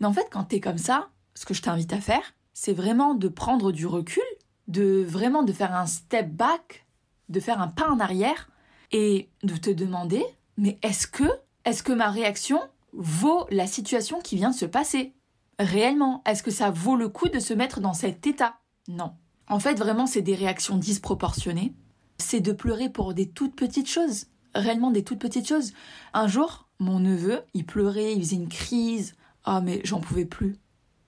Mais 0.00 0.06
en 0.06 0.12
fait, 0.12 0.28
quand 0.30 0.44
tu 0.44 0.56
es 0.56 0.60
comme 0.60 0.78
ça, 0.78 1.08
ce 1.34 1.44
que 1.44 1.54
je 1.54 1.62
t'invite 1.62 1.92
à 1.92 2.00
faire, 2.00 2.34
c'est 2.54 2.72
vraiment 2.72 3.14
de 3.14 3.28
prendre 3.28 3.72
du 3.72 3.86
recul, 3.86 4.22
de 4.68 5.04
vraiment 5.06 5.42
de 5.42 5.52
faire 5.52 5.74
un 5.74 5.86
step 5.86 6.30
back, 6.30 6.86
de 7.28 7.40
faire 7.40 7.60
un 7.60 7.68
pas 7.68 7.88
en 7.88 8.00
arrière 8.00 8.48
et 8.90 9.28
de 9.42 9.56
te 9.56 9.70
demander, 9.70 10.24
mais 10.56 10.78
est-ce 10.82 11.06
que, 11.06 11.24
est-ce 11.64 11.82
que 11.82 11.92
ma 11.92 12.10
réaction, 12.10 12.60
vaut 12.92 13.46
la 13.50 13.66
situation 13.66 14.20
qui 14.20 14.36
vient 14.36 14.50
de 14.50 14.54
se 14.54 14.66
passer 14.66 15.14
Réellement, 15.58 16.22
est-ce 16.24 16.44
que 16.44 16.52
ça 16.52 16.70
vaut 16.70 16.94
le 16.94 17.08
coup 17.08 17.28
de 17.28 17.40
se 17.40 17.52
mettre 17.52 17.80
dans 17.80 17.92
cet 17.92 18.26
état? 18.26 18.60
Non. 18.86 19.12
En 19.48 19.58
fait, 19.58 19.74
vraiment, 19.74 20.06
c'est 20.06 20.22
des 20.22 20.36
réactions 20.36 20.76
disproportionnées. 20.76 21.74
C'est 22.18 22.40
de 22.40 22.52
pleurer 22.52 22.88
pour 22.88 23.12
des 23.12 23.28
toutes 23.28 23.56
petites 23.56 23.88
choses. 23.88 24.26
Réellement 24.54 24.90
des 24.90 25.02
toutes 25.02 25.18
petites 25.18 25.48
choses. 25.48 25.72
Un 26.14 26.28
jour, 26.28 26.68
mon 26.78 27.00
neveu, 27.00 27.42
il 27.54 27.66
pleurait, 27.66 28.14
il 28.14 28.20
faisait 28.20 28.36
une 28.36 28.48
crise. 28.48 29.16
Ah, 29.44 29.60
mais 29.60 29.80
j'en 29.84 30.00
pouvais 30.00 30.26
plus. 30.26 30.56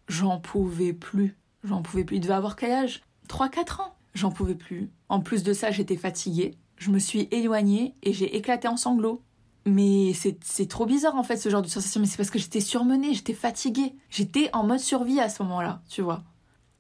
J'en 0.08 0.40
pouvais 0.40 0.92
plus. 0.92 1.36
J'en 1.62 1.82
pouvais 1.82 2.04
plus. 2.04 2.16
Il 2.16 2.20
devait 2.20 2.34
avoir 2.34 2.56
quel 2.56 2.72
âge? 2.72 3.02
3-4 3.28 3.82
ans. 3.82 3.94
J'en 4.14 4.32
pouvais 4.32 4.56
plus. 4.56 4.90
En 5.08 5.20
plus 5.20 5.44
de 5.44 5.52
ça, 5.52 5.70
j'étais 5.70 5.96
fatiguée. 5.96 6.56
Je 6.76 6.90
me 6.90 6.98
suis 6.98 7.28
éloignée 7.30 7.94
et 8.02 8.12
j'ai 8.12 8.36
éclaté 8.36 8.66
en 8.66 8.76
sanglots. 8.76 9.22
Mais 9.66 10.12
c'est 10.14 10.68
trop 10.68 10.86
bizarre 10.86 11.16
en 11.16 11.22
fait 11.22 11.36
ce 11.36 11.48
genre 11.48 11.62
de 11.62 11.68
sensation. 11.68 12.00
Mais 12.00 12.06
c'est 12.06 12.16
parce 12.16 12.30
que 12.30 12.38
j'étais 12.38 12.60
surmenée, 12.60 13.14
j'étais 13.14 13.34
fatiguée. 13.34 13.94
J'étais 14.08 14.50
en 14.52 14.64
mode 14.64 14.80
survie 14.80 15.20
à 15.20 15.28
ce 15.28 15.42
moment-là, 15.42 15.82
tu 15.88 16.02
vois. 16.02 16.22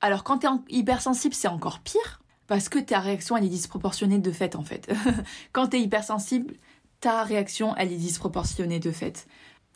Alors 0.00 0.24
quand 0.24 0.38
t'es 0.38 0.48
hypersensible, 0.70 1.34
c'est 1.34 1.48
encore 1.48 1.80
pire. 1.80 2.22
Parce 2.46 2.68
que 2.68 2.78
ta 2.78 2.98
réaction, 2.98 3.36
elle 3.36 3.44
est 3.44 3.48
disproportionnée 3.48 4.18
de 4.18 4.32
fait 4.32 4.56
en 4.56 4.64
fait. 4.64 4.92
quand 5.52 5.68
t'es 5.68 5.80
hypersensible, 5.80 6.54
ta 7.00 7.22
réaction, 7.22 7.76
elle 7.76 7.92
est 7.92 7.96
disproportionnée 7.96 8.80
de 8.80 8.90
fait. 8.90 9.28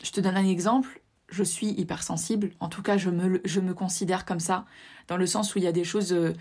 Je 0.02 0.10
te 0.10 0.20
donne 0.20 0.36
un 0.36 0.46
exemple. 0.46 1.00
Je 1.28 1.44
suis 1.44 1.68
hypersensible. 1.68 2.50
En 2.60 2.68
tout 2.68 2.82
cas, 2.82 2.96
je 2.96 3.10
me, 3.10 3.40
je 3.44 3.60
me 3.60 3.74
considère 3.74 4.24
comme 4.24 4.40
ça. 4.40 4.64
Dans 5.08 5.16
le 5.16 5.26
sens 5.26 5.54
où 5.54 5.58
il 5.58 5.64
y 5.64 5.68
a 5.68 5.72
des 5.72 5.84
choses... 5.84 6.12
Euh, 6.12 6.32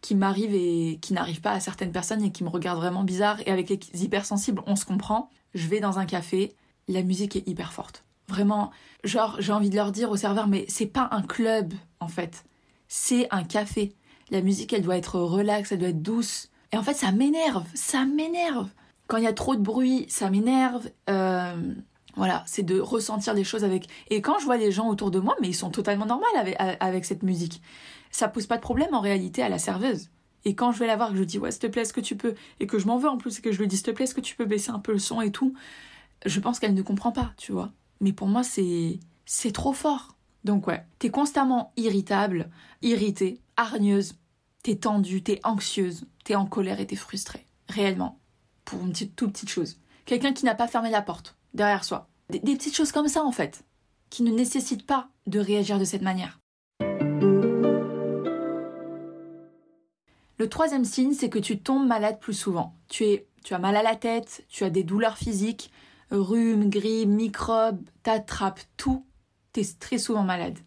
qui 0.00 0.14
m'arrivent 0.14 0.54
et 0.54 0.98
qui 1.00 1.12
n'arrivent 1.12 1.40
pas 1.40 1.52
à 1.52 1.60
certaines 1.60 1.92
personnes 1.92 2.22
et 2.22 2.32
qui 2.32 2.44
me 2.44 2.48
regardent 2.48 2.78
vraiment 2.78 3.04
bizarre. 3.04 3.40
Et 3.46 3.50
avec 3.50 3.68
les 3.68 4.04
hypersensibles, 4.04 4.62
on 4.66 4.76
se 4.76 4.84
comprend. 4.84 5.30
Je 5.54 5.66
vais 5.68 5.80
dans 5.80 5.98
un 5.98 6.06
café, 6.06 6.54
la 6.88 7.02
musique 7.02 7.36
est 7.36 7.46
hyper 7.48 7.72
forte. 7.72 8.04
Vraiment, 8.28 8.70
genre, 9.04 9.36
j'ai 9.40 9.52
envie 9.52 9.70
de 9.70 9.76
leur 9.76 9.92
dire 9.92 10.10
au 10.10 10.16
serveur, 10.16 10.46
mais 10.46 10.64
c'est 10.68 10.86
pas 10.86 11.08
un 11.10 11.22
club, 11.22 11.74
en 11.98 12.08
fait. 12.08 12.44
c'est 12.88 13.28
un 13.30 13.44
café. 13.44 13.94
La 14.30 14.40
musique, 14.40 14.72
elle 14.72 14.82
doit 14.82 14.96
être 14.96 15.18
relaxe, 15.18 15.72
elle 15.72 15.78
doit 15.80 15.88
être 15.88 16.02
douce. 16.02 16.50
Et 16.72 16.76
en 16.76 16.82
fait, 16.82 16.94
ça 16.94 17.10
m'énerve, 17.12 17.66
ça 17.74 18.04
m'énerve. 18.04 18.68
Quand 19.08 19.16
il 19.16 19.24
y 19.24 19.28
a 19.28 19.32
trop 19.32 19.56
de 19.56 19.60
bruit, 19.60 20.06
ça 20.08 20.30
m'énerve. 20.30 20.88
Euh, 21.08 21.74
voilà, 22.16 22.44
c'est 22.46 22.62
de 22.62 22.78
ressentir 22.80 23.34
les 23.34 23.44
choses 23.44 23.64
avec. 23.64 23.88
Et 24.08 24.20
quand 24.20 24.38
je 24.38 24.44
vois 24.44 24.56
les 24.56 24.70
gens 24.70 24.88
autour 24.88 25.10
de 25.10 25.18
moi, 25.18 25.34
mais 25.40 25.48
ils 25.48 25.54
sont 25.54 25.70
totalement 25.70 26.06
normaux 26.06 26.26
avec, 26.36 26.56
avec 26.58 27.04
cette 27.04 27.24
musique. 27.24 27.60
Ça 28.12 28.28
pose 28.28 28.46
pas 28.46 28.56
de 28.56 28.62
problème 28.62 28.94
en 28.94 29.00
réalité 29.00 29.42
à 29.42 29.48
la 29.48 29.58
serveuse. 29.58 30.10
Et 30.44 30.54
quand 30.54 30.72
je 30.72 30.78
vais 30.78 30.86
la 30.86 30.96
voir, 30.96 31.10
que 31.10 31.16
je 31.16 31.24
dis 31.24 31.38
ouais, 31.38 31.50
s'il 31.50 31.60
te 31.60 31.66
plaît, 31.66 31.82
est-ce 31.82 31.92
que 31.92 32.00
tu 32.00 32.16
peux, 32.16 32.34
et 32.60 32.66
que 32.66 32.78
je 32.78 32.86
m'en 32.86 32.96
veux 32.96 33.08
en 33.08 33.18
plus, 33.18 33.38
et 33.38 33.42
que 33.42 33.52
je 33.52 33.58
lui 33.58 33.68
dis 33.68 33.76
s'il 33.76 33.86
te 33.86 33.90
plaît, 33.90 34.04
est-ce 34.04 34.14
que 34.14 34.20
tu 34.20 34.36
peux 34.36 34.46
baisser 34.46 34.70
un 34.70 34.78
peu 34.78 34.92
le 34.92 34.98
son 34.98 35.20
et 35.20 35.30
tout, 35.30 35.54
je 36.24 36.40
pense 36.40 36.58
qu'elle 36.58 36.74
ne 36.74 36.82
comprend 36.82 37.12
pas, 37.12 37.32
tu 37.36 37.52
vois. 37.52 37.72
Mais 38.00 38.12
pour 38.12 38.28
moi, 38.28 38.42
c'est 38.42 38.98
c'est 39.26 39.52
trop 39.52 39.72
fort. 39.72 40.16
Donc 40.44 40.66
ouais, 40.66 40.84
t'es 40.98 41.10
constamment 41.10 41.72
irritable, 41.76 42.50
irritée, 42.82 43.40
hargneuse, 43.56 44.14
t'es 44.62 44.76
tendue, 44.76 45.22
t'es 45.22 45.40
anxieuse, 45.44 46.06
t'es 46.24 46.34
en 46.34 46.46
colère 46.46 46.80
et 46.80 46.86
t'es 46.86 46.96
frustrée. 46.96 47.46
Réellement. 47.68 48.18
Pour 48.64 48.80
une 48.80 48.90
petite, 48.90 49.16
toute 49.16 49.32
petite 49.32 49.50
chose. 49.50 49.78
Quelqu'un 50.06 50.32
qui 50.32 50.44
n'a 50.44 50.54
pas 50.54 50.68
fermé 50.68 50.90
la 50.90 51.02
porte 51.02 51.36
derrière 51.54 51.84
soi. 51.84 52.08
des 52.30 52.40
petites 52.40 52.76
choses 52.76 52.92
comme 52.92 53.08
ça 53.08 53.24
en 53.24 53.32
fait, 53.32 53.64
qui 54.08 54.22
ne 54.22 54.32
nécessitent 54.32 54.86
pas 54.86 55.08
de 55.26 55.38
réagir 55.38 55.78
de 55.78 55.84
cette 55.84 56.02
manière. 56.02 56.39
Le 60.40 60.48
troisième 60.48 60.86
signe, 60.86 61.12
c'est 61.12 61.28
que 61.28 61.38
tu 61.38 61.58
tombes 61.58 61.86
malade 61.86 62.18
plus 62.18 62.32
souvent. 62.32 62.74
Tu, 62.88 63.04
es, 63.04 63.26
tu 63.44 63.52
as 63.52 63.58
mal 63.58 63.76
à 63.76 63.82
la 63.82 63.94
tête, 63.94 64.46
tu 64.48 64.64
as 64.64 64.70
des 64.70 64.84
douleurs 64.84 65.18
physiques, 65.18 65.70
rhume, 66.10 66.70
grippe, 66.70 67.10
microbes, 67.10 67.82
t'attrapes 68.02 68.62
tout. 68.78 69.04
Tu 69.52 69.60
es 69.60 69.64
très 69.78 69.98
souvent 69.98 70.22
malade. 70.22 70.58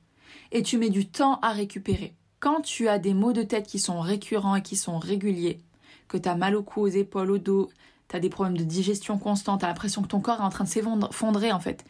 Et 0.52 0.62
tu 0.62 0.78
mets 0.78 0.92
du 0.92 1.08
temps 1.08 1.40
à 1.42 1.54
récupérer. 1.54 2.14
Quand 2.40 2.62
tu 2.62 2.88
as 2.88 3.00
des 3.00 3.16
maux 3.16 3.34
de 3.34 3.42
tête 3.42 3.66
qui 3.66 3.80
sont 3.80 4.00
récurrents 4.00 4.58
et 4.58 4.62
qui 4.62 4.76
sont 4.76 5.00
réguliers, 5.00 5.60
que 6.08 6.18
tu 6.18 6.30
as 6.30 6.36
mal 6.36 6.56
au 6.56 6.62
cou, 6.62 6.82
aux 6.82 6.88
épaules, 6.88 7.32
au 7.32 7.40
dos, 7.40 7.72
tu 8.10 8.16
as 8.16 8.20
des 8.20 8.30
problèmes 8.30 8.60
de 8.60 8.64
digestion 8.64 9.18
constante, 9.18 9.62
tu 9.62 9.66
as 9.66 9.70
l'impression 9.70 10.04
que 10.04 10.08
ton 10.08 10.20
corps 10.20 10.42
est 10.42 10.46
en 10.46 10.50
train 10.50 10.66
de 10.66 10.70
s'effondrer 10.70 11.52
en 11.52 11.60
fait, 11.60 11.84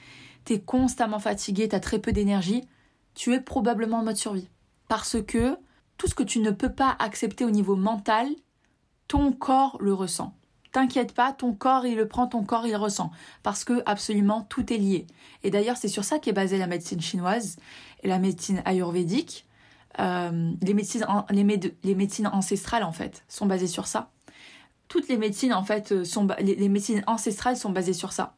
tu 0.45 0.53
es 0.53 0.61
constamment 0.61 1.19
fatigué, 1.19 1.67
tu 1.67 1.75
as 1.75 1.81
très 1.81 1.99
peu 1.99 2.13
d'énergie, 2.13 2.63
tu 3.13 3.33
es 3.33 3.41
probablement 3.41 3.97
en 3.97 4.03
mode 4.05 4.15
survie. 4.15 4.47
Parce 4.87 5.21
que 5.21 5.57
tout 5.97 6.07
ce 6.07 6.15
que 6.15 6.23
tu 6.23 6.39
ne 6.39 6.51
peux 6.51 6.71
pas 6.71 6.95
accepter 6.99 7.45
au 7.45 7.51
niveau 7.51 7.75
mental, 7.75 8.27
ton 9.07 9.31
corps 9.31 9.77
le 9.79 9.93
ressent. 9.93 10.35
T'inquiète 10.71 11.13
pas, 11.13 11.33
ton 11.33 11.53
corps 11.53 11.85
il 11.85 11.95
le 11.95 12.07
prend, 12.07 12.25
ton 12.25 12.43
corps 12.43 12.65
il 12.65 12.75
ressent. 12.75 13.11
Parce 13.43 13.63
que 13.63 13.83
absolument 13.85 14.41
tout 14.49 14.73
est 14.73 14.77
lié. 14.77 15.05
Et 15.43 15.51
d'ailleurs, 15.51 15.77
c'est 15.77 15.87
sur 15.87 16.03
ça 16.03 16.17
qu'est 16.17 16.33
basée 16.33 16.57
la 16.57 16.67
médecine 16.67 16.99
chinoise 16.99 17.57
et 18.01 18.07
la 18.07 18.17
médecine 18.17 18.61
ayurvédique. 18.65 19.45
Euh, 19.99 20.51
les, 20.63 20.73
médecines, 20.73 21.05
les, 21.29 21.43
les, 21.83 21.95
médecines 21.95 22.27
ancestrales, 22.27 22.83
en 22.83 22.91
fait, 22.91 23.23
sont 23.27 23.45
basées 23.45 23.67
sur 23.67 23.85
ça. 23.85 24.09
Toutes 24.87 25.07
les 25.07 25.17
médecines, 25.17 25.53
en 25.53 25.63
fait, 25.63 26.03
sont, 26.03 26.27
les, 26.39 26.69
médecines 26.69 27.03
ancestrales 27.05 27.55
sont 27.55 27.69
basées 27.69 27.93
sur 27.93 28.11
ça. 28.11 28.35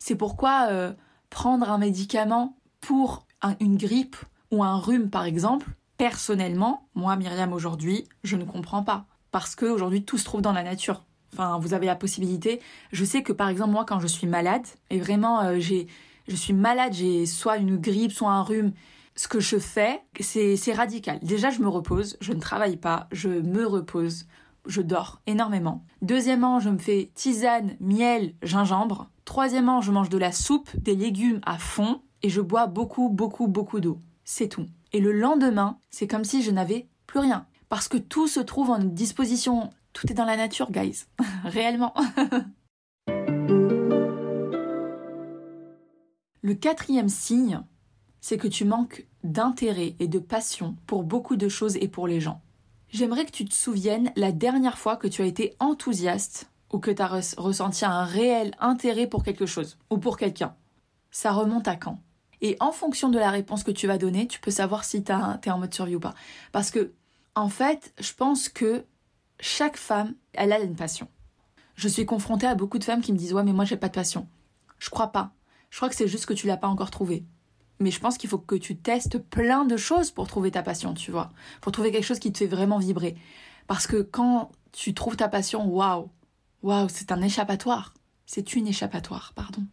C'est 0.00 0.16
pourquoi 0.16 0.66
euh, 0.70 0.92
prendre 1.30 1.70
un 1.70 1.78
médicament 1.78 2.56
pour 2.80 3.26
une 3.60 3.76
grippe 3.76 4.16
ou 4.50 4.64
un 4.64 4.76
rhume, 4.76 5.08
par 5.08 5.24
exemple, 5.24 5.68
personnellement, 5.96 6.88
moi, 6.94 7.16
Myriam, 7.16 7.52
aujourd'hui, 7.52 8.04
je 8.24 8.36
ne 8.36 8.44
comprends 8.44 8.82
pas. 8.82 9.06
Parce 9.30 9.54
qu'aujourd'hui, 9.54 10.04
tout 10.04 10.18
se 10.18 10.24
trouve 10.24 10.42
dans 10.42 10.52
la 10.52 10.62
nature. 10.62 11.04
Enfin, 11.32 11.58
vous 11.58 11.74
avez 11.74 11.86
la 11.86 11.96
possibilité. 11.96 12.60
Je 12.92 13.04
sais 13.04 13.22
que, 13.22 13.32
par 13.32 13.48
exemple, 13.48 13.72
moi, 13.72 13.84
quand 13.84 14.00
je 14.00 14.06
suis 14.06 14.26
malade, 14.26 14.66
et 14.90 14.98
vraiment, 14.98 15.40
euh, 15.42 15.56
j'ai, 15.58 15.86
je 16.28 16.36
suis 16.36 16.54
malade, 16.54 16.92
j'ai 16.94 17.26
soit 17.26 17.58
une 17.58 17.76
grippe, 17.76 18.12
soit 18.12 18.30
un 18.30 18.42
rhume, 18.42 18.72
ce 19.16 19.28
que 19.28 19.40
je 19.40 19.58
fais, 19.58 20.02
c'est, 20.20 20.56
c'est 20.56 20.72
radical. 20.72 21.18
Déjà, 21.22 21.50
je 21.50 21.60
me 21.60 21.68
repose, 21.68 22.16
je 22.20 22.32
ne 22.32 22.40
travaille 22.40 22.76
pas, 22.76 23.08
je 23.12 23.28
me 23.28 23.66
repose, 23.66 24.26
je 24.66 24.82
dors 24.82 25.20
énormément. 25.26 25.84
Deuxièmement, 26.02 26.60
je 26.60 26.70
me 26.70 26.78
fais 26.78 27.10
tisane, 27.14 27.76
miel, 27.80 28.34
gingembre. 28.42 29.08
Troisièmement, 29.24 29.80
je 29.80 29.90
mange 29.90 30.10
de 30.10 30.18
la 30.18 30.32
soupe, 30.32 30.70
des 30.76 30.94
légumes 30.94 31.40
à 31.44 31.58
fond, 31.58 32.02
et 32.22 32.28
je 32.28 32.40
bois 32.40 32.66
beaucoup, 32.66 33.08
beaucoup, 33.08 33.48
beaucoup 33.48 33.80
d'eau. 33.80 34.00
C'est 34.24 34.48
tout. 34.48 34.66
Et 34.96 35.00
le 35.00 35.12
lendemain, 35.12 35.78
c'est 35.90 36.06
comme 36.06 36.24
si 36.24 36.42
je 36.42 36.50
n'avais 36.50 36.88
plus 37.06 37.18
rien. 37.18 37.46
Parce 37.68 37.86
que 37.86 37.98
tout 37.98 38.28
se 38.28 38.40
trouve 38.40 38.70
en 38.70 38.78
disposition. 38.78 39.68
Tout 39.92 40.10
est 40.10 40.14
dans 40.14 40.24
la 40.24 40.38
nature, 40.38 40.72
guys. 40.72 41.04
Réellement. 41.44 41.92
le 46.40 46.54
quatrième 46.54 47.10
signe, 47.10 47.60
c'est 48.22 48.38
que 48.38 48.48
tu 48.48 48.64
manques 48.64 49.06
d'intérêt 49.22 49.96
et 49.98 50.08
de 50.08 50.18
passion 50.18 50.76
pour 50.86 51.02
beaucoup 51.02 51.36
de 51.36 51.50
choses 51.50 51.76
et 51.76 51.88
pour 51.88 52.06
les 52.08 52.22
gens. 52.22 52.40
J'aimerais 52.88 53.26
que 53.26 53.32
tu 53.32 53.44
te 53.44 53.54
souviennes 53.54 54.12
la 54.16 54.32
dernière 54.32 54.78
fois 54.78 54.96
que 54.96 55.08
tu 55.08 55.20
as 55.20 55.26
été 55.26 55.56
enthousiaste 55.60 56.50
ou 56.72 56.78
que 56.78 56.90
tu 56.90 57.02
as 57.02 57.20
ressenti 57.36 57.84
un 57.84 58.04
réel 58.04 58.52
intérêt 58.60 59.08
pour 59.08 59.24
quelque 59.24 59.44
chose 59.44 59.76
ou 59.90 59.98
pour 59.98 60.16
quelqu'un. 60.16 60.56
Ça 61.10 61.32
remonte 61.32 61.68
à 61.68 61.76
quand? 61.76 62.00
Et 62.40 62.56
en 62.60 62.72
fonction 62.72 63.08
de 63.08 63.18
la 63.18 63.30
réponse 63.30 63.64
que 63.64 63.70
tu 63.70 63.86
vas 63.86 63.98
donner, 63.98 64.26
tu 64.26 64.40
peux 64.40 64.50
savoir 64.50 64.84
si 64.84 65.02
tu 65.02 65.12
es 65.12 65.50
en 65.50 65.58
mode 65.58 65.74
survie 65.74 65.96
ou 65.96 66.00
pas. 66.00 66.14
Parce 66.52 66.70
que, 66.70 66.92
en 67.34 67.48
fait, 67.48 67.92
je 67.98 68.12
pense 68.12 68.48
que 68.48 68.84
chaque 69.40 69.76
femme, 69.76 70.14
elle 70.32 70.52
a 70.52 70.60
une 70.60 70.76
passion. 70.76 71.08
Je 71.74 71.88
suis 71.88 72.06
confrontée 72.06 72.46
à 72.46 72.54
beaucoup 72.54 72.78
de 72.78 72.84
femmes 72.84 73.02
qui 73.02 73.12
me 73.12 73.18
disent 73.18 73.34
Ouais, 73.34 73.44
mais 73.44 73.52
moi, 73.52 73.64
j'ai 73.64 73.76
pas 73.76 73.88
de 73.88 73.94
passion. 73.94 74.26
Je 74.78 74.90
crois 74.90 75.08
pas. 75.08 75.32
Je 75.70 75.76
crois 75.76 75.88
que 75.88 75.94
c'est 75.94 76.08
juste 76.08 76.26
que 76.26 76.34
tu 76.34 76.46
l'as 76.46 76.56
pas 76.56 76.68
encore 76.68 76.90
trouvée. 76.90 77.24
Mais 77.78 77.90
je 77.90 78.00
pense 78.00 78.16
qu'il 78.16 78.30
faut 78.30 78.38
que 78.38 78.54
tu 78.54 78.76
testes 78.76 79.18
plein 79.18 79.66
de 79.66 79.76
choses 79.76 80.10
pour 80.10 80.26
trouver 80.26 80.50
ta 80.50 80.62
passion, 80.62 80.94
tu 80.94 81.10
vois. 81.10 81.30
Pour 81.60 81.72
trouver 81.72 81.92
quelque 81.92 82.04
chose 82.04 82.18
qui 82.18 82.32
te 82.32 82.38
fait 82.38 82.46
vraiment 82.46 82.78
vibrer. 82.78 83.16
Parce 83.66 83.86
que 83.86 84.00
quand 84.00 84.50
tu 84.72 84.94
trouves 84.94 85.16
ta 85.16 85.28
passion, 85.28 85.66
waouh, 85.66 86.08
waouh, 86.62 86.88
c'est 86.88 87.12
un 87.12 87.20
échappatoire. 87.20 87.92
C'est 88.24 88.54
une 88.54 88.66
échappatoire, 88.66 89.32
pardon. 89.34 89.64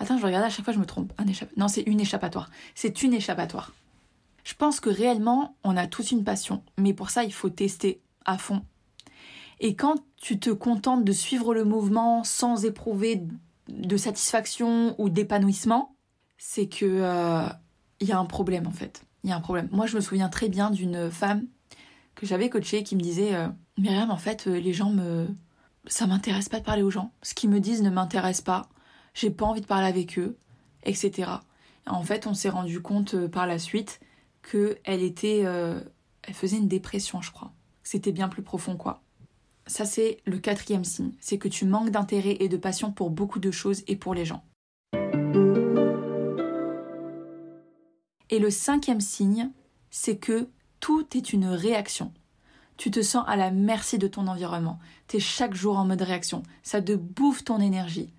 Attends, 0.00 0.16
je 0.16 0.24
regarde 0.24 0.44
à 0.44 0.48
chaque 0.48 0.64
fois, 0.64 0.72
je 0.72 0.78
me 0.78 0.86
trompe. 0.86 1.12
Un 1.18 1.26
Non, 1.58 1.68
c'est 1.68 1.82
une 1.82 2.00
échappatoire. 2.00 2.50
C'est 2.74 3.02
une 3.02 3.12
échappatoire. 3.12 3.72
Je 4.44 4.54
pense 4.54 4.80
que 4.80 4.88
réellement, 4.88 5.56
on 5.62 5.76
a 5.76 5.86
tous 5.86 6.10
une 6.10 6.24
passion, 6.24 6.62
mais 6.78 6.94
pour 6.94 7.10
ça, 7.10 7.22
il 7.22 7.32
faut 7.32 7.50
tester 7.50 8.00
à 8.24 8.38
fond. 8.38 8.62
Et 9.60 9.76
quand 9.76 9.96
tu 10.16 10.40
te 10.40 10.48
contentes 10.48 11.04
de 11.04 11.12
suivre 11.12 11.52
le 11.52 11.64
mouvement 11.64 12.24
sans 12.24 12.64
éprouver 12.64 13.22
de 13.68 13.96
satisfaction 13.98 14.94
ou 14.98 15.10
d'épanouissement, 15.10 15.94
c'est 16.38 16.66
que 16.66 16.86
euh, 16.86 17.46
il 18.00 18.08
y 18.08 18.12
a 18.12 18.18
un 18.18 18.24
problème 18.24 18.66
en 18.66 18.72
fait. 18.72 19.04
Il 19.22 19.28
y 19.28 19.32
a 19.34 19.36
un 19.36 19.40
problème. 19.40 19.68
Moi, 19.70 19.86
je 19.86 19.96
me 19.96 20.00
souviens 20.00 20.30
très 20.30 20.48
bien 20.48 20.70
d'une 20.70 21.10
femme 21.10 21.44
que 22.14 22.24
j'avais 22.24 22.48
coachée 22.48 22.82
qui 22.82 22.96
me 22.96 23.02
disait 23.02 23.34
euh, 23.34 23.48
Myriam, 23.76 24.10
en 24.10 24.16
fait, 24.16 24.46
euh, 24.46 24.58
les 24.58 24.72
gens 24.72 24.88
me. 24.88 25.28
Ça 25.86 26.06
m'intéresse 26.06 26.48
pas 26.48 26.60
de 26.60 26.64
parler 26.64 26.82
aux 26.82 26.90
gens. 26.90 27.12
Ce 27.22 27.34
qu'ils 27.34 27.50
me 27.50 27.60
disent 27.60 27.82
ne 27.82 27.90
m'intéresse 27.90 28.40
pas 28.40 28.68
j'ai 29.20 29.30
pas 29.30 29.44
envie 29.44 29.60
de 29.60 29.66
parler 29.66 29.86
avec 29.86 30.18
eux, 30.18 30.38
etc. 30.82 31.30
En 31.86 32.02
fait, 32.02 32.26
on 32.26 32.32
s'est 32.32 32.48
rendu 32.48 32.80
compte 32.80 33.14
euh, 33.14 33.28
par 33.28 33.46
la 33.46 33.58
suite 33.58 34.00
que 34.40 34.78
elle 34.84 35.02
était, 35.02 35.42
euh, 35.44 35.80
elle 36.22 36.34
faisait 36.34 36.56
une 36.56 36.68
dépression, 36.68 37.20
je 37.20 37.30
crois. 37.30 37.52
C'était 37.82 38.12
bien 38.12 38.28
plus 38.28 38.42
profond, 38.42 38.76
quoi. 38.76 39.02
Ça, 39.66 39.84
c'est 39.84 40.20
le 40.24 40.38
quatrième 40.38 40.84
signe. 40.84 41.12
C'est 41.20 41.36
que 41.36 41.48
tu 41.48 41.66
manques 41.66 41.90
d'intérêt 41.90 42.38
et 42.40 42.48
de 42.48 42.56
passion 42.56 42.92
pour 42.92 43.10
beaucoup 43.10 43.40
de 43.40 43.50
choses 43.50 43.82
et 43.88 43.96
pour 43.96 44.14
les 44.14 44.24
gens. 44.24 44.42
Et 48.30 48.38
le 48.38 48.50
cinquième 48.50 49.00
signe, 49.00 49.50
c'est 49.90 50.16
que 50.16 50.48
tout 50.78 51.06
est 51.14 51.32
une 51.34 51.46
réaction. 51.46 52.12
Tu 52.78 52.90
te 52.90 53.02
sens 53.02 53.24
à 53.26 53.36
la 53.36 53.50
merci 53.50 53.98
de 53.98 54.06
ton 54.06 54.26
environnement. 54.28 54.78
Tu 55.08 55.18
es 55.18 55.20
chaque 55.20 55.54
jour 55.54 55.76
en 55.76 55.84
mode 55.84 56.00
réaction. 56.00 56.42
Ça 56.62 56.80
te 56.80 56.94
bouffe 56.94 57.44
ton 57.44 57.60
énergie 57.60 58.10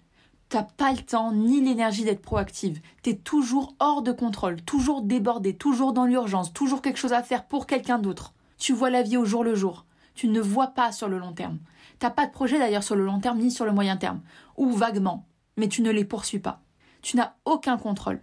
t'as 0.52 0.64
pas 0.64 0.92
le 0.92 0.98
temps 0.98 1.32
ni 1.32 1.62
l'énergie 1.62 2.04
d'être 2.04 2.22
proactive. 2.22 2.82
T'es 3.04 3.16
toujours 3.16 3.74
hors 3.80 4.02
de 4.02 4.12
contrôle, 4.12 4.62
toujours 4.62 5.02
débordé, 5.02 5.56
toujours 5.56 5.94
dans 5.94 6.04
l'urgence, 6.04 6.52
toujours 6.52 6.82
quelque 6.82 7.00
chose 7.00 7.14
à 7.14 7.24
faire 7.24 7.46
pour 7.46 7.66
quelqu'un 7.66 8.00
d'autre. 8.00 8.34
Tu 8.58 8.74
vois 8.74 8.90
la 8.90 9.02
vie 9.02 9.16
au 9.16 9.24
jour 9.24 9.46
le 9.46 9.56
jour. 9.56 9.86
Tu 10.14 10.28
ne 10.28 10.42
vois 10.42 10.68
pas 10.68 10.92
sur 10.92 11.08
le 11.08 11.20
long 11.20 11.32
terme. 11.32 11.60
T'as 12.00 12.10
pas 12.10 12.26
de 12.26 12.34
projet 12.34 12.60
d'ailleurs 12.60 12.84
sur 12.84 12.98
le 12.98 13.06
long 13.06 13.22
terme 13.22 13.40
ni 13.40 13.50
sur 13.50 13.64
le 13.64 13.72
moyen 13.72 13.96
terme. 13.96 14.20
Ou 14.58 14.70
vaguement. 14.72 15.26
Mais 15.56 15.70
tu 15.70 15.82
ne 15.82 15.90
les 15.90 16.04
poursuis 16.04 16.40
pas. 16.40 16.62
Tu 17.02 17.16
n'as 17.16 17.32
aucun 17.46 17.78
contrôle. 17.78 18.20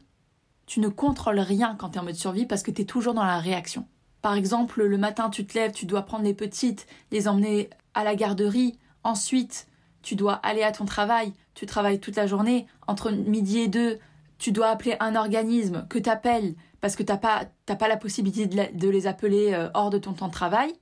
Tu 0.66 0.80
ne 0.80 0.88
contrôles 0.88 1.40
rien 1.40 1.76
quand 1.76 1.90
tu 1.90 1.99
es 1.99 2.02
en 2.02 2.14
survie 2.14 2.44
parce 2.44 2.62
que 2.62 2.70
tu 2.70 2.82
es 2.82 2.85
toujours 2.85 3.14
dans 3.14 3.25
la 3.25 3.38
réaction. 3.38 3.87
Par 4.20 4.35
exemple, 4.35 4.85
le 4.85 4.99
matin, 4.99 5.30
tu 5.30 5.47
te 5.47 5.56
lèves, 5.56 5.73
tu 5.73 5.87
dois 5.87 6.02
prendre 6.02 6.25
les 6.25 6.35
petites, 6.35 6.87
les 7.11 7.26
emmener 7.26 7.70
à 7.94 8.04
la 8.04 8.14
garderie. 8.14 8.78
Ensuite, 9.02 9.66
tu 10.02 10.14
dois 10.14 10.35
aller 10.35 10.62
à 10.62 10.73
ton 10.73 10.85
travail, 10.85 11.32
tu 11.59 11.67
travailles 11.67 11.99
toute 11.99 12.15
la 12.15 12.29
journée, 12.29 12.69
entre 12.87 13.11
midi 13.11 13.59
et 13.59 13.67
deux, 13.67 13.99
tu 14.38 14.53
dois 14.53 14.69
appeler 14.69 14.95
un 15.00 15.17
organisme 15.17 15.88
que 15.91 15.99
tu 15.99 16.09
appelles 16.09 16.55
parce 16.81 16.95
que 16.95 17.03
tu 17.03 17.11
n'as 17.11 17.19
pas, 17.19 17.47
pas 17.67 17.88
la 17.88 17.97
possibilité 17.97 18.47
de, 18.47 18.88
les 18.88 19.09
appeler 19.09 19.53
euh, 19.53 19.69
hors 19.75 19.91
de 19.91 19.99
ton 19.99 20.12
temps 20.12 20.29
de 20.29 20.33
travail, 20.33 20.73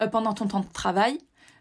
euh, 0.00 0.06
pendant 0.06 0.32
ton 0.32 0.46
temps 0.46 0.60
de 0.60 0.72
travail. 0.72 1.18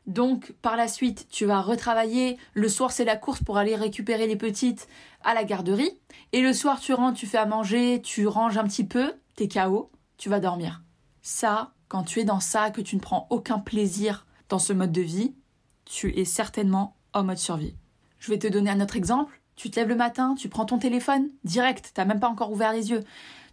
Donc 0.07 0.53
par 0.61 0.77
la 0.77 0.87
suite, 0.87 1.27
tu 1.29 1.43
vas 1.43 1.59
retravailler. 1.59 2.37
Le 2.53 2.69
soir, 2.69 2.93
c'est 2.93 3.03
la 3.03 3.17
course 3.17 3.43
pour 3.43 3.57
aller 3.57 3.75
récupérer 3.75 4.27
les 4.27 4.37
petites 4.37 4.87
à 5.25 5.33
la 5.33 5.43
garderie. 5.43 5.99
Et 6.31 6.41
le 6.41 6.53
soir, 6.53 6.79
tu 6.79 6.93
rentres, 6.93 7.19
tu 7.19 7.27
fais 7.27 7.39
à 7.39 7.45
manger, 7.45 8.01
tu 8.01 8.27
ranges 8.27 8.57
un 8.57 8.63
petit 8.63 8.85
peu, 8.85 9.13
t'es 9.35 9.49
KO, 9.49 9.91
tu 10.15 10.29
vas 10.29 10.39
dormir. 10.39 10.83
Ça, 11.21 11.73
quand 11.89 12.03
tu 12.03 12.21
es 12.21 12.23
dans 12.23 12.39
ça, 12.39 12.71
que 12.71 12.79
tu 12.79 12.95
ne 12.95 13.01
prends 13.01 13.27
aucun 13.29 13.59
plaisir 13.59 14.25
dans 14.47 14.59
ce 14.59 14.71
mode 14.71 14.93
de 14.93 15.01
vie, 15.01 15.35
tu 15.83 16.17
es 16.17 16.23
certainement 16.23 16.95
en 17.11 17.25
mode 17.25 17.37
survie. 17.37 17.75
Je 18.23 18.29
vais 18.31 18.39
te 18.39 18.47
donner 18.47 18.69
un 18.69 18.79
autre 18.79 18.95
exemple. 18.95 19.41
Tu 19.57 19.69
te 19.69 19.77
lèves 19.77 19.89
le 19.89 19.95
matin, 19.95 20.33
tu 20.37 20.47
prends 20.47 20.63
ton 20.63 20.79
téléphone, 20.79 21.27
direct, 21.43 21.91
t'as 21.93 22.05
même 22.05 22.21
pas 22.21 22.29
encore 22.29 22.53
ouvert 22.53 22.71
les 22.71 22.89
yeux. 22.89 23.03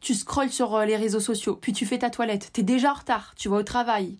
Tu 0.01 0.15
scrolles 0.15 0.53
sur 0.53 0.77
euh, 0.77 0.85
les 0.85 0.95
réseaux 0.95 1.19
sociaux, 1.19 1.57
puis 1.57 1.73
tu 1.73 1.87
fais 1.87 1.99
ta 1.99 2.09
toilette. 2.09 2.51
T'es 2.53 2.63
déjà 2.63 2.93
en 2.93 2.95
retard, 2.95 3.35
tu 3.37 3.49
vas 3.49 3.57
au 3.57 3.63
travail, 3.65 4.17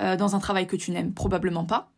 euh, 0.00 0.16
dans 0.16 0.36
un 0.36 0.38
travail 0.38 0.68
que 0.68 0.76
tu 0.76 0.92
n'aimes 0.92 1.12
probablement 1.12 1.64
pas. 1.64 1.90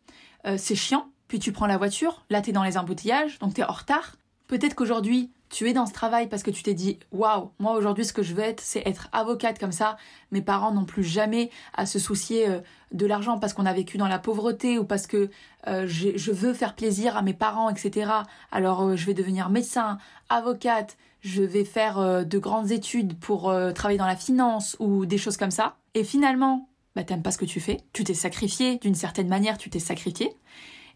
Euh, 0.46 0.56
c'est 0.56 0.74
chiant, 0.74 1.10
puis 1.28 1.38
tu 1.38 1.52
prends 1.52 1.66
la 1.66 1.76
voiture, 1.76 2.24
là 2.30 2.40
t'es 2.40 2.52
dans 2.52 2.64
les 2.64 2.78
embouteillages, 2.78 3.38
donc 3.38 3.52
t'es 3.52 3.64
en 3.64 3.72
retard. 3.72 4.16
Peut-être 4.48 4.74
qu'aujourd'hui, 4.74 5.30
tu 5.50 5.68
es 5.68 5.72
dans 5.72 5.84
ce 5.84 5.92
travail 5.92 6.28
parce 6.28 6.42
que 6.42 6.50
tu 6.50 6.62
t'es 6.62 6.74
dit 6.74 6.98
waouh, 7.12 7.50
moi 7.58 7.74
aujourd'hui 7.74 8.04
ce 8.04 8.12
que 8.12 8.22
je 8.22 8.34
veux 8.34 8.42
être, 8.42 8.60
c'est 8.62 8.86
être 8.86 9.08
avocate 9.12 9.58
comme 9.58 9.72
ça. 9.72 9.96
Mes 10.30 10.40
parents 10.40 10.72
n'ont 10.72 10.84
plus 10.84 11.04
jamais 11.04 11.50
à 11.74 11.86
se 11.86 11.98
soucier 11.98 12.48
euh, 12.48 12.60
de 12.92 13.04
l'argent 13.04 13.38
parce 13.38 13.52
qu'on 13.52 13.66
a 13.66 13.72
vécu 13.72 13.98
dans 13.98 14.08
la 14.08 14.18
pauvreté 14.18 14.78
ou 14.78 14.84
parce 14.84 15.06
que 15.06 15.28
euh, 15.66 15.86
je 15.86 16.32
veux 16.32 16.54
faire 16.54 16.74
plaisir 16.74 17.16
à 17.16 17.22
mes 17.22 17.34
parents, 17.34 17.68
etc. 17.68 18.10
Alors 18.52 18.82
euh, 18.82 18.96
je 18.96 19.04
vais 19.06 19.14
devenir 19.14 19.50
médecin, 19.50 19.98
avocate, 20.28 20.96
je 21.20 21.42
vais 21.42 21.64
faire 21.64 22.24
de 22.24 22.38
grandes 22.38 22.70
études 22.70 23.18
pour 23.18 23.52
travailler 23.74 23.98
dans 23.98 24.06
la 24.06 24.16
finance 24.16 24.74
ou 24.78 25.04
des 25.04 25.18
choses 25.18 25.36
comme 25.36 25.50
ça. 25.50 25.76
Et 25.92 26.02
finalement, 26.02 26.70
bah 26.96 27.04
t'aimes 27.04 27.22
pas 27.22 27.30
ce 27.30 27.36
que 27.36 27.44
tu 27.44 27.60
fais, 27.60 27.76
tu 27.92 28.04
t'es 28.04 28.14
sacrifié 28.14 28.78
d'une 28.78 28.94
certaine 28.94 29.28
manière, 29.28 29.58
tu 29.58 29.68
t'es 29.68 29.80
sacrifié 29.80 30.34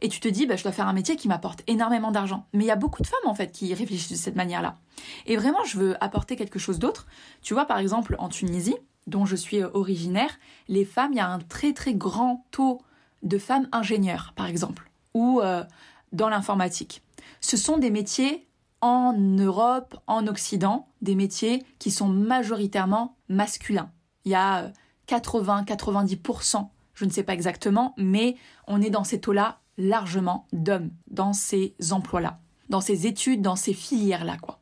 et 0.01 0.09
tu 0.09 0.21
te 0.21 0.29
dis 0.29 0.47
bah, 0.47 0.57
je 0.57 0.63
dois 0.63 0.73
faire 0.73 0.89
un 0.89 0.93
métier 0.93 1.17
qui 1.17 1.29
m'apporte 1.29 1.63
énormément 1.67 2.11
d'argent. 2.11 2.47
Mais 2.53 2.65
il 2.65 2.67
y 2.67 2.73
a 2.73 2.77
beaucoup 2.77 3.03
de 3.03 3.07
femmes 3.07 3.27
en 3.27 3.35
fait 3.35 3.53
qui 3.53 3.73
réfléchissent 3.75 4.13
de 4.13 4.17
cette 4.17 4.37
manière-là. 4.37 4.79
Et 5.27 5.37
vraiment, 5.37 5.65
je 5.65 5.79
veux 5.79 6.05
apporter 6.05 6.37
quelque 6.37 6.59
chose 6.59 6.79
d'autre. 6.79 7.07
Tu 7.43 7.55
vois, 7.55 7.65
par 7.65 7.79
exemple, 7.79 8.17
en 8.19 8.29
Tunisie, 8.29 8.77
dont 9.07 9.27
je 9.27 9.37
suis 9.37 9.63
euh, 9.63 9.69
originaire, 9.75 10.39
les 10.69 10.85
femmes, 10.85 11.13
il 11.13 11.17
y 11.17 11.21
a 11.21 11.29
un 11.29 11.39
très 11.39 11.73
très 11.73 11.95
grand 11.95 12.45
taux 12.51 12.81
de 13.23 13.39
femmes 13.39 13.69
ingénieures, 13.73 14.33
par 14.37 14.47
exemple, 14.47 14.91
ou 15.15 15.41
euh, 15.41 15.65
dans 16.13 16.29
l'informatique. 16.29 17.03
Ce 17.41 17.57
sont 17.57 17.79
des 17.79 17.91
métiers 17.91 18.47
en 18.81 19.15
Europe, 19.15 19.97
en 20.07 20.27
Occident, 20.27 20.89
des 21.01 21.15
métiers 21.15 21.65
qui 21.79 21.91
sont 21.91 22.09
majoritairement 22.09 23.17
masculins. 23.29 23.91
Il 24.25 24.33
y 24.33 24.35
a 24.35 24.73
80-90%, 25.09 26.57
euh, 26.57 26.61
je 26.95 27.05
ne 27.05 27.11
sais 27.11 27.23
pas 27.23 27.33
exactement, 27.33 27.95
mais 27.97 28.37
on 28.67 28.83
est 28.83 28.91
dans 28.91 29.05
ces 29.05 29.21
taux-là 29.21 29.61
largement 29.79 30.47
d'hommes 30.53 30.91
dans 31.11 31.33
ces 31.33 31.75
emplois-là, 31.91 32.41
dans 32.69 32.81
ces 32.81 33.07
études, 33.07 33.43
dans 33.43 33.57
ces 33.57 33.75
filières-là, 33.75 34.37
quoi. 34.39 34.61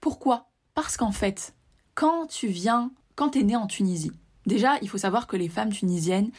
Pourquoi? 0.00 0.48
Parce 0.74 0.96
qu'en 0.96 1.12
fait, 1.12 1.54
quand 1.94 2.26
tu 2.26 2.48
viens, 2.48 2.90
quand 3.16 3.30
tu 3.30 3.40
es 3.40 3.42
né 3.42 3.56
en 3.56 3.66
Tunisie, 3.66 4.12
déjà, 4.46 4.78
il 4.82 4.88
faut 4.88 4.98
savoir 4.98 5.26
que 5.26 5.36
les 5.36 5.48
femmes 5.48 5.72
tunisiennes 5.72 6.30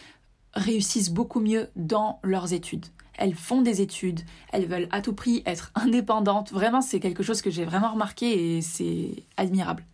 réussissent 0.54 1.12
beaucoup 1.12 1.40
mieux 1.40 1.70
dans 1.76 2.20
leurs 2.24 2.54
études. 2.54 2.88
Elles 3.18 3.36
font 3.36 3.62
des 3.62 3.82
études, 3.82 4.22
elles 4.52 4.66
veulent 4.66 4.88
à 4.92 5.02
tout 5.02 5.14
prix 5.14 5.44
être 5.46 5.72
indépendantes. 5.76 6.52
Vraiment, 6.52 6.82
c'est 6.82 7.00
quelque 7.00 7.24
chose 7.24 7.42
que 7.42 7.52
j'ai 7.52 7.66
vraiment 7.66 7.92
remarqué 7.92 8.58
et 8.58 8.62
c'est 8.62 9.24
admirable. 9.38 9.86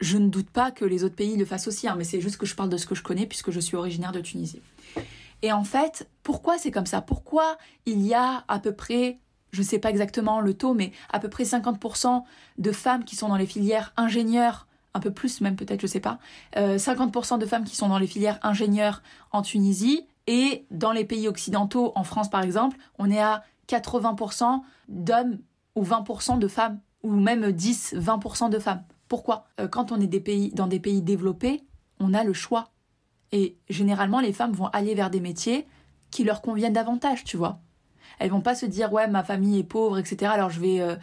Je 0.00 0.18
ne 0.18 0.28
doute 0.28 0.50
pas 0.50 0.70
que 0.70 0.84
les 0.84 1.04
autres 1.04 1.14
pays 1.14 1.36
le 1.36 1.46
fassent 1.46 1.68
aussi, 1.68 1.88
hein, 1.88 1.94
mais 1.96 2.04
c'est 2.04 2.20
juste 2.20 2.36
que 2.36 2.46
je 2.46 2.54
parle 2.54 2.68
de 2.68 2.76
ce 2.76 2.86
que 2.86 2.94
je 2.94 3.02
connais 3.02 3.26
puisque 3.26 3.50
je 3.50 3.60
suis 3.60 3.76
originaire 3.76 4.12
de 4.12 4.20
Tunisie. 4.20 4.60
Et 5.44 5.52
en 5.52 5.62
fait, 5.62 6.08
pourquoi 6.22 6.56
c'est 6.56 6.70
comme 6.70 6.86
ça? 6.86 7.02
Pourquoi 7.02 7.58
il 7.84 8.00
y 8.00 8.14
a 8.14 8.44
à 8.48 8.58
peu 8.58 8.72
près, 8.72 9.18
je 9.50 9.60
ne 9.60 9.66
sais 9.66 9.78
pas 9.78 9.90
exactement 9.90 10.40
le 10.40 10.54
taux, 10.54 10.72
mais 10.72 10.90
à 11.12 11.20
peu 11.20 11.28
près 11.28 11.44
50% 11.44 12.22
de 12.56 12.72
femmes 12.72 13.04
qui 13.04 13.14
sont 13.14 13.28
dans 13.28 13.36
les 13.36 13.44
filières 13.44 13.92
ingénieurs, 13.98 14.66
un 14.94 15.00
peu 15.00 15.10
plus 15.10 15.42
même 15.42 15.54
peut-être, 15.54 15.82
je 15.82 15.86
ne 15.86 15.90
sais 15.90 16.00
pas, 16.00 16.18
50% 16.56 17.34
euh, 17.34 17.36
de 17.36 17.44
femmes 17.44 17.64
qui 17.64 17.76
sont 17.76 17.88
dans 17.88 17.98
les 17.98 18.06
filières 18.06 18.38
ingénieurs 18.42 19.02
en 19.32 19.42
Tunisie 19.42 20.06
et 20.26 20.64
dans 20.70 20.92
les 20.92 21.04
pays 21.04 21.28
occidentaux, 21.28 21.92
en 21.94 22.04
France 22.04 22.30
par 22.30 22.42
exemple, 22.42 22.78
on 22.98 23.10
est 23.10 23.20
à 23.20 23.44
80% 23.68 24.62
d'hommes 24.88 25.40
ou 25.74 25.84
20% 25.84 26.38
de 26.38 26.48
femmes 26.48 26.80
ou 27.02 27.10
même 27.10 27.50
10-20% 27.50 28.48
de 28.48 28.58
femmes. 28.58 28.82
Pourquoi? 29.08 29.44
Euh, 29.60 29.68
Quand 29.68 29.92
on 29.92 30.00
est 30.00 30.54
dans 30.54 30.68
des 30.68 30.80
pays 30.80 31.02
développés, 31.02 31.64
on 32.00 32.14
a 32.14 32.24
le 32.24 32.32
choix. 32.32 32.70
Et 33.34 33.56
généralement, 33.68 34.20
les 34.20 34.32
femmes 34.32 34.52
vont 34.52 34.68
aller 34.68 34.94
vers 34.94 35.10
des 35.10 35.18
métiers 35.18 35.66
qui 36.12 36.22
leur 36.22 36.40
conviennent 36.40 36.72
davantage, 36.72 37.24
tu 37.24 37.36
vois. 37.36 37.58
Elles 38.20 38.30
vont 38.30 38.40
pas 38.40 38.54
se 38.54 38.64
dire 38.64 38.92
ouais 38.92 39.08
ma 39.08 39.24
famille 39.24 39.58
est 39.58 39.64
pauvre, 39.64 39.98
etc. 39.98 40.30
Alors 40.32 40.50
je 40.50 40.60
vais 40.60 40.80
euh, 40.80 40.94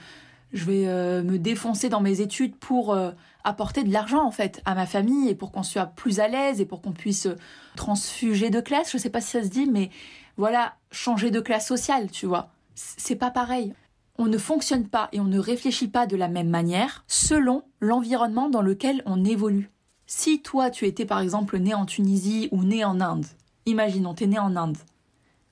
je 0.54 0.63
vais 0.63 0.88
euh, 0.88 1.24
me 1.24 1.38
défoncer 1.38 1.89
dans 1.89 2.00
mes 2.00 2.22
études 2.22 2.56
pour 2.56 2.94
euh, 2.94 3.12
apporter 3.44 3.84
de 3.84 3.91
l'argent 3.91 4.26
en 4.26 4.32
fait 4.32 4.62
à 4.63 4.76
ma 4.76 4.86
famille 4.86 5.28
et 5.28 5.36
pour 5.36 5.52
qu'on 5.52 5.62
soit 5.62 5.88
plus 5.88 6.22
à 6.22 6.30
l'aise 6.30 6.62
et 6.62 6.65
pour 6.65 6.82
qu'on 6.82 6.94
puisse 6.94 7.28
transfuger 7.76 8.50
de 8.50 8.62
classe. 8.62 8.94
Je 8.94 8.98
sais 8.98 9.10
pas 9.10 9.20
si 9.20 9.32
ça 9.32 9.44
se 9.44 9.50
dit, 9.50 9.65
mais 9.70 9.89
voilà 10.38 10.76
changer 10.89 11.32
de 11.32 11.41
classe 11.41 11.67
sociale, 11.67 12.10
tu 12.12 12.28
vois. 12.28 12.50
C'est 12.76 13.17
pas 13.17 13.32
pareil. 13.32 13.74
On 14.17 14.28
ne 14.28 14.38
fonctionne 14.38 14.88
pas 14.88 15.10
et 15.12 15.20
on 15.20 15.26
ne 15.26 15.39
réfléchit 15.39 15.89
pas 15.89 16.08
de 16.08 16.15
la 16.15 16.30
même 16.30 16.50
manière 16.50 17.04
selon 17.08 17.63
l'environnement 17.82 18.50
dans 18.50 18.62
lequel 18.62 19.04
on 19.06 19.26
évolue. 19.26 19.70
Si 20.13 20.41
toi, 20.41 20.69
tu 20.69 20.88
étais 20.88 21.06
par 21.06 21.21
exemple 21.21 21.58
né 21.58 21.74
en 21.74 21.86
Tunisie 21.86 22.50
ou 22.52 22.65
né 22.65 22.84
en 22.84 23.00
Inde, 23.00 23.26
imaginons, 23.65 24.13
tu 24.13 24.26
es 24.26 24.28
né 24.28 24.38
en 24.38 24.58
Inde. 24.58 24.78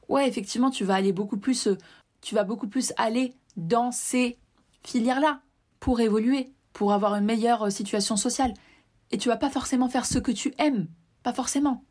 Ouais, 0.09 0.27
effectivement, 0.27 0.69
tu 0.69 0.83
vas 0.83 0.95
aller 0.95 1.13
beaucoup 1.13 1.37
plus, 1.37 1.67
euh, 1.67 1.77
tu 2.19 2.35
vas 2.35 2.43
beaucoup 2.43 2.67
plus 2.67 2.91
aller 2.97 3.33
dans 3.55 3.93
ces 3.93 4.37
filières-là 4.83 5.39
pour 5.79 6.01
évoluer, 6.01 6.51
pour 6.73 6.91
avoir 6.91 7.15
une 7.15 7.23
meilleure 7.23 7.67
euh, 7.67 7.69
situation 7.69 8.17
sociale. 8.17 8.53
Et 9.11 9.17
tu 9.17 9.29
vas 9.29 9.37
pas 9.37 9.49
forcément 9.49 9.87
faire 9.87 10.05
ce 10.05 10.19
que 10.19 10.33
tu 10.33 10.53
aimes, 10.57 10.87
pas 11.23 11.33
forcément. 11.33 11.85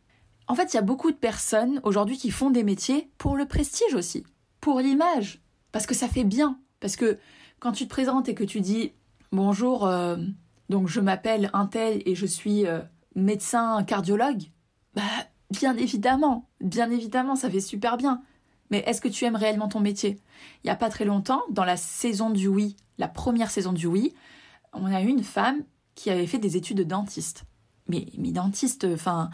En 0.47 0.55
fait, 0.55 0.75
il 0.75 0.77
y 0.77 0.79
a 0.79 0.83
beaucoup 0.83 1.11
de 1.11 1.17
personnes 1.17 1.81
aujourd'hui 1.85 2.19
qui 2.19 2.31
font 2.31 2.51
des 2.51 2.65
métiers 2.65 3.09
pour 3.17 3.39
le 3.39 3.47
prestige 3.47 3.95
aussi, 3.95 4.25
pour 4.61 4.81
l'image, 4.81 5.41
parce 5.73 5.87
que 5.87 5.95
ça 5.95 6.07
fait 6.07 6.23
bien. 6.23 6.61
Parce 6.81 6.97
que 6.97 7.19
quand 7.61 7.73
tu 7.73 7.85
te 7.85 7.91
présentes 7.91 8.29
et 8.29 8.35
que 8.35 8.45
tu 8.45 8.61
dis 8.61 8.93
bonjour, 9.33 9.87
euh, 9.87 10.19
donc 10.69 10.89
je 10.89 11.01
m'appelle 11.01 11.51
Intel 11.53 12.03
et 12.07 12.15
je 12.15 12.27
suis 12.27 12.67
euh, 12.67 12.81
médecin 13.15 13.83
cardiologue, 13.85 14.45
bah 14.95 15.03
bien 15.51 15.77
évidemment, 15.77 16.49
bien 16.61 16.91
évidemment, 16.91 17.37
ça 17.37 17.51
fait 17.51 17.61
super 17.61 17.97
bien. 17.97 18.23
Mais 18.71 18.79
est-ce 18.81 19.01
que 19.01 19.09
tu 19.09 19.25
aimes 19.25 19.37
réellement 19.37 19.69
ton 19.69 19.81
métier? 19.81 20.21
Il 20.63 20.67
n'y 20.67 20.71
a 20.71 20.77
pas 20.77 20.91
très 20.91 21.05
longtemps, 21.05 21.43
dans 21.51 21.65
la 21.65 21.77
saison 21.77 22.31
du 22.31 22.49
oui, 22.49 22.77
la 22.99 23.09
première 23.09 23.51
saison 23.51 23.73
du 23.73 23.87
oui, 23.87 24.15
on 24.73 24.87
a 24.87 25.03
eu 25.03 25.09
une 25.09 25.25
femme 25.25 25.65
qui 25.95 26.11
avait 26.11 26.27
fait 26.27 26.39
des 26.39 26.57
études 26.57 26.77
de 26.79 26.85
dentiste. 26.85 27.45
Mais, 27.89 28.07
mais 28.19 28.33
dentiste, 28.33 28.87
enfin, 28.93 29.31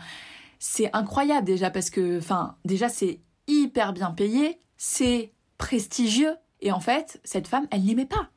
c'est 0.61 0.95
incroyable 0.95 1.47
déjà 1.47 1.71
parce 1.71 1.91
que, 1.91 2.19
enfin, 2.19 2.57
déjà 2.65 2.89
c'est 2.89 3.21
hyper 3.49 3.93
bien 3.93 4.13
payé, 4.13 4.61
c'est 4.77 5.33
prestigieux. 5.59 6.37
Et 6.61 6.73
en 6.73 6.81
fait, 6.81 7.21
cette 7.25 7.49
femme, 7.49 7.67
elle 7.71 7.85
n'aimait 7.85 8.07
pas. 8.07 8.31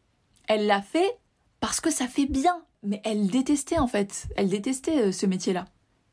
Elle 0.48 0.66
l'a 0.66 0.82
fait 0.82 1.20
parce 1.60 1.80
que 1.80 1.92
ça 1.92 2.08
fait 2.08 2.26
bien 2.26 2.64
mais 2.84 3.02
elle 3.04 3.28
détestait 3.28 3.80
en 3.80 3.88
fait, 3.88 4.28
elle 4.36 4.50
détestait 4.50 5.08
euh, 5.08 5.12
ce 5.12 5.26
métier-là. 5.26 5.66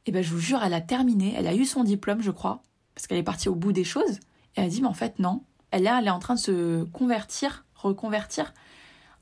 Et 0.06 0.12
ben 0.12 0.22
je 0.22 0.30
vous 0.30 0.38
jure, 0.38 0.62
elle 0.62 0.74
a 0.74 0.80
terminé, 0.80 1.34
elle 1.36 1.46
a 1.46 1.54
eu 1.54 1.64
son 1.64 1.84
diplôme, 1.84 2.20
je 2.20 2.30
crois, 2.30 2.62
parce 2.94 3.06
qu'elle 3.06 3.18
est 3.18 3.22
partie 3.22 3.48
au 3.48 3.54
bout 3.54 3.72
des 3.72 3.84
choses. 3.84 4.18
Et 4.56 4.60
elle 4.60 4.64
a 4.64 4.68
dit, 4.68 4.82
mais 4.82 4.88
en 4.88 4.94
fait 4.94 5.18
non, 5.18 5.42
elle 5.70 5.86
est, 5.86 6.10
en 6.10 6.18
train 6.18 6.34
de 6.34 6.40
se 6.40 6.84
convertir, 6.84 7.64
reconvertir 7.74 8.54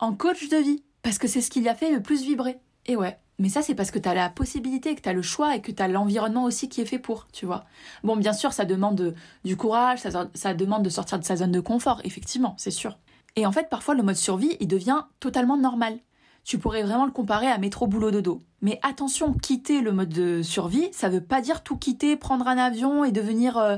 en 0.01 0.13
coach 0.13 0.49
de 0.49 0.57
vie, 0.57 0.83
parce 1.03 1.19
que 1.19 1.27
c'est 1.27 1.41
ce 1.41 1.51
qui 1.51 1.61
lui 1.61 1.69
a 1.69 1.75
fait 1.75 1.91
le 1.91 2.03
plus 2.03 2.23
vibrer. 2.23 2.59
Et 2.87 2.97
ouais, 2.97 3.19
mais 3.39 3.49
ça, 3.49 3.63
c'est 3.63 3.75
parce 3.75 3.91
que 3.91 3.99
tu 3.99 4.09
as 4.09 4.15
la 4.15 4.29
possibilité, 4.29 4.95
que 4.95 5.01
tu 5.01 5.09
as 5.09 5.15
le 5.15 5.23
choix 5.23 5.57
et 5.57 5.63
que 5.63 5.73
tu 5.73 5.83
as 5.83 5.89
l'environnement 5.89 6.45
aussi 6.45 6.69
qui 6.69 6.81
est 6.81 6.87
fait 6.87 6.99
pour, 6.99 7.27
tu 7.33 7.47
vois. 7.47 7.65
Bon, 8.05 8.17
bien 8.17 8.33
sûr, 8.33 8.53
ça 8.53 8.65
demande 8.65 9.15
du 9.45 9.57
courage, 9.57 10.01
ça, 10.01 10.29
ça, 10.35 10.55
demande 10.55 10.83
de 10.83 10.91
sortir 10.91 11.19
de 11.19 11.25
sa 11.25 11.37
zone 11.37 11.53
de 11.53 11.61
confort, 11.61 12.01
effectivement, 12.05 12.55
c'est 12.59 12.71
sûr. 12.71 12.99
Et 13.37 13.47
en 13.47 13.53
fait, 13.53 13.71
parfois, 13.71 13.95
le 13.95 14.03
mode 14.03 14.17
survie, 14.17 14.57
il 14.61 14.69
devient 14.69 15.05
totalement 15.21 15.57
normal 15.57 15.99
tu 16.45 16.59
pourrais 16.59 16.83
vraiment 16.83 17.07
le 17.07 17.13
comparer 17.13 17.47
à 17.47 17.59
métro 17.59 17.87
boulot 17.87 18.11
dodo. 18.11 18.41
Mais 18.61 18.79
attention, 18.83 19.33
quitter 19.33 19.81
le 19.81 19.93
mode 19.93 20.09
de 20.09 20.43
survie, 20.43 20.89
ça 20.93 21.09
veut 21.09 21.21
pas 21.21 21.41
dire 21.41 21.63
tout 21.63 21.77
quitter, 21.77 22.17
prendre 22.17 22.47
un 22.49 22.59
avion 22.59 23.05
et 23.05 23.13
devenir 23.13 23.59
euh, 23.59 23.77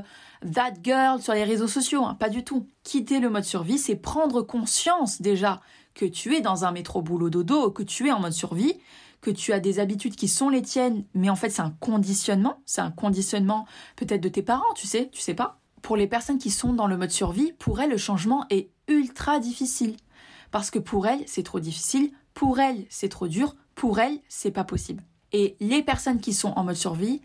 that 0.53 0.73
girl 0.83 1.21
sur 1.21 1.33
les 1.33 1.43
réseaux 1.43 1.67
sociaux, 1.67 2.03
hein, 2.05 2.15
pas 2.15 2.29
du 2.29 2.43
tout. 2.43 2.67
Quitter 2.83 3.19
le 3.19 3.29
mode 3.29 3.43
survie, 3.43 3.77
c'est 3.77 3.95
prendre 3.95 4.41
conscience 4.41 5.21
déjà 5.21 5.61
que 5.93 6.05
tu 6.05 6.35
es 6.35 6.41
dans 6.41 6.65
un 6.65 6.71
métro 6.71 7.01
boulot 7.01 7.29
dodo, 7.29 7.71
que 7.71 7.83
tu 7.83 8.07
es 8.07 8.11
en 8.11 8.19
mode 8.19 8.33
survie, 8.33 8.79
que 9.21 9.31
tu 9.31 9.53
as 9.53 9.59
des 9.59 9.79
habitudes 9.79 10.15
qui 10.15 10.27
sont 10.27 10.49
les 10.49 10.61
tiennes, 10.61 11.05
mais 11.13 11.29
en 11.29 11.35
fait 11.35 11.49
c'est 11.49 11.61
un 11.61 11.75
conditionnement, 11.79 12.61
c'est 12.65 12.81
un 12.81 12.91
conditionnement 12.91 13.65
peut-être 13.95 14.21
de 14.21 14.29
tes 14.29 14.43
parents, 14.43 14.73
tu 14.75 14.87
sais, 14.87 15.09
tu 15.11 15.21
sais 15.21 15.33
pas. 15.33 15.59
Pour 15.81 15.97
les 15.97 16.07
personnes 16.07 16.37
qui 16.37 16.51
sont 16.51 16.73
dans 16.73 16.87
le 16.87 16.97
mode 16.97 17.11
survie, 17.11 17.53
pour 17.53 17.79
elles 17.79 17.91
le 17.91 17.97
changement 17.97 18.45
est 18.49 18.69
ultra 18.87 19.39
difficile. 19.39 19.95
Parce 20.51 20.71
que 20.71 20.79
pour 20.79 21.07
elles, 21.07 21.23
c'est 21.27 21.43
trop 21.43 21.59
difficile 21.59 22.11
pour 22.35 22.59
elles, 22.59 22.85
c'est 22.89 23.09
trop 23.09 23.27
dur. 23.27 23.55
Pour 23.73 23.99
elles, 23.99 24.19
c'est 24.29 24.51
pas 24.51 24.63
possible. 24.63 25.03
Et 25.31 25.55
les 25.59 25.81
personnes 25.81 26.19
qui 26.19 26.33
sont 26.33 26.53
en 26.55 26.63
mode 26.63 26.75
survie, 26.75 27.21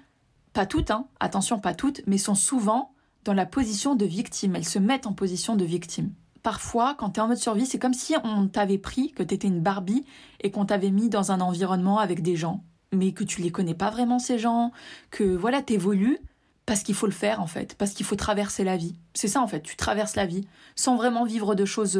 pas 0.54 0.66
toutes, 0.66 0.90
hein, 0.90 1.06
attention, 1.20 1.58
pas 1.58 1.74
toutes, 1.74 2.00
mais 2.06 2.16
sont 2.16 2.34
souvent 2.34 2.94
dans 3.24 3.34
la 3.34 3.44
position 3.44 3.94
de 3.94 4.06
victime. 4.06 4.56
Elles 4.56 4.64
se 4.64 4.78
mettent 4.78 5.06
en 5.06 5.12
position 5.12 5.54
de 5.56 5.64
victime. 5.64 6.12
Parfois, 6.42 6.94
quand 6.94 7.10
tu 7.10 7.20
es 7.20 7.22
en 7.22 7.28
mode 7.28 7.36
survie, 7.36 7.66
c'est 7.66 7.78
comme 7.78 7.92
si 7.92 8.14
on 8.24 8.48
t'avait 8.48 8.78
pris, 8.78 9.12
que 9.12 9.22
tu 9.22 9.34
étais 9.34 9.48
une 9.48 9.60
Barbie, 9.60 10.06
et 10.40 10.50
qu'on 10.50 10.64
t'avait 10.64 10.90
mis 10.90 11.10
dans 11.10 11.32
un 11.32 11.40
environnement 11.40 11.98
avec 11.98 12.22
des 12.22 12.36
gens. 12.36 12.64
mais 12.92 13.12
que 13.12 13.22
tu 13.22 13.40
les 13.40 13.52
connais 13.52 13.74
pas 13.74 13.90
vraiment 13.90 14.18
ces 14.18 14.38
gens, 14.38 14.72
que 15.10 15.36
voilà, 15.36 15.62
t'évolues 15.62 16.18
parce 16.66 16.82
qu'il 16.82 16.94
faut 16.94 17.06
le 17.06 17.12
faire 17.12 17.40
en 17.40 17.46
fait, 17.46 17.74
parce 17.76 17.92
qu'il 17.92 18.04
faut 18.04 18.16
traverser 18.16 18.64
la 18.64 18.76
vie. 18.76 18.94
C'est 19.14 19.28
ça 19.28 19.40
en 19.40 19.46
fait, 19.46 19.60
tu 19.60 19.76
traverses 19.76 20.16
la 20.16 20.26
vie 20.26 20.46
sans 20.76 20.96
vraiment 20.96 21.24
vivre 21.24 21.54
de 21.54 21.64
choses 21.64 21.96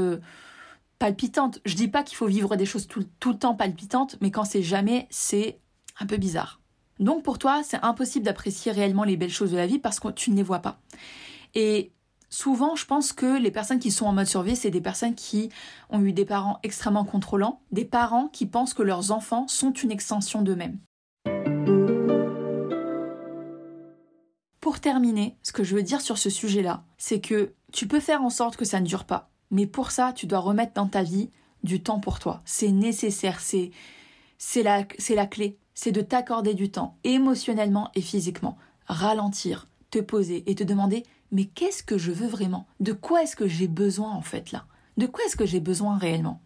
palpitantes. 1.01 1.59
Je 1.65 1.75
dis 1.75 1.89
pas 1.89 2.05
qu'il 2.05 2.17
faut 2.17 2.27
vivre 2.27 2.55
des 2.55 2.67
choses 2.67 2.87
tout, 2.87 3.05
tout 3.19 3.33
le 3.33 3.39
temps 3.39 3.57
palpitantes, 3.57 4.17
mais 4.21 4.31
quand 4.31 4.45
c'est 4.45 4.63
jamais, 4.63 5.09
c'est 5.11 5.59
un 5.99 6.07
peu 6.07 6.19
bizarre. 6.19 6.61
Donc 7.01 7.25
pour 7.25 7.39
toi, 7.39 7.63
c'est 7.65 7.83
impossible 7.83 8.27
d'apprécier 8.27 8.71
réellement 8.71 9.05
les 9.05 9.17
belles 9.17 9.31
choses 9.31 9.51
de 9.51 9.57
la 9.57 9.67
vie 9.67 9.79
parce 9.79 9.99
que 9.99 10.09
tu 10.09 10.31
ne 10.31 10.37
les 10.37 10.43
vois 10.43 10.59
pas. 10.61 10.79
Et 11.55 11.93
souvent, 12.29 12.77
je 12.77 12.85
pense 12.85 13.15
que 13.15 13.41
les 13.41 13.51
personnes 13.51 13.79
qui 13.79 13.91
sont 13.91 14.05
en 14.05 14.13
mode 14.13 14.27
survie, 14.27 14.55
c'est 14.55 14.71
des 14.71 14.83
personnes 14.83 15.15
qui 15.15 15.49
ont 15.89 16.03
eu 16.03 16.13
des 16.13 16.27
parents 16.27 16.61
extrêmement 16.63 17.07
contrôlants, 17.07 17.63
des 17.73 17.87
parents 17.87 18.29
qui 18.29 18.45
pensent 18.45 18.75
que 18.75 18.83
leurs 18.83 19.11
enfants 19.11 19.49
sont 19.49 19.73
une 19.73 19.91
extension 19.91 20.43
d'eux-mêmes. 20.43 20.79
Pour 24.61 24.81
terminer, 24.81 25.39
ce 25.43 25.53
que 25.53 25.65
je 25.65 25.75
veux 25.75 25.83
dire 25.83 26.03
sur 26.03 26.19
ce 26.19 26.29
sujet-là, 26.29 26.85
c'est 26.99 27.21
que 27.21 27.55
tu 27.73 27.89
peux 27.89 28.01
faire 28.01 28.23
en 28.23 28.31
sorte 28.31 28.59
que 28.59 28.67
ça 28.67 28.81
ne 28.81 28.87
dure 28.87 29.05
pas. 29.05 29.30
Mais 29.51 29.67
pour 29.67 29.91
ça, 29.91 30.13
tu 30.13 30.27
dois 30.27 30.39
remettre 30.39 30.75
dans 30.75 30.87
ta 30.87 31.03
vie 31.03 31.31
du 31.65 31.83
temps 31.83 32.01
pour 32.01 32.19
toi. 32.19 32.41
C'est 32.45 32.71
nécessaire, 32.71 33.41
c'est 33.41 33.71
c'est 34.39 34.63
la, 34.63 34.85
la 35.11 35.27
clé. 35.27 35.59
C'est 35.75 35.93
de 35.93 36.01
t'accorder 36.01 36.55
du 36.55 36.71
temps, 36.71 36.97
émotionnellement 37.05 37.91
et 37.95 38.01
physiquement. 38.01 38.57
Ralentir, 38.87 39.67
te 39.91 39.99
poser 39.99 40.51
et 40.51 40.55
te 40.55 40.65
demander 40.65 41.05
mais 41.33 41.45
qu'est-ce 41.45 41.83
que 41.83 41.99
je 41.99 42.11
veux 42.11 42.27
vraiment? 42.27 42.67
De 42.81 42.93
quoi 42.93 43.23
est-ce 43.23 43.37
que 43.37 43.47
j'ai 43.47 43.69
besoin 43.69 44.11
en 44.11 44.23
fait 44.23 44.53
là? 44.53 44.65
De 44.97 45.07
quoi 45.07 45.25
est-ce 45.25 45.37
que 45.37 45.47
j'ai 45.47 45.61
besoin 45.61 45.97
réellement? 45.97 46.41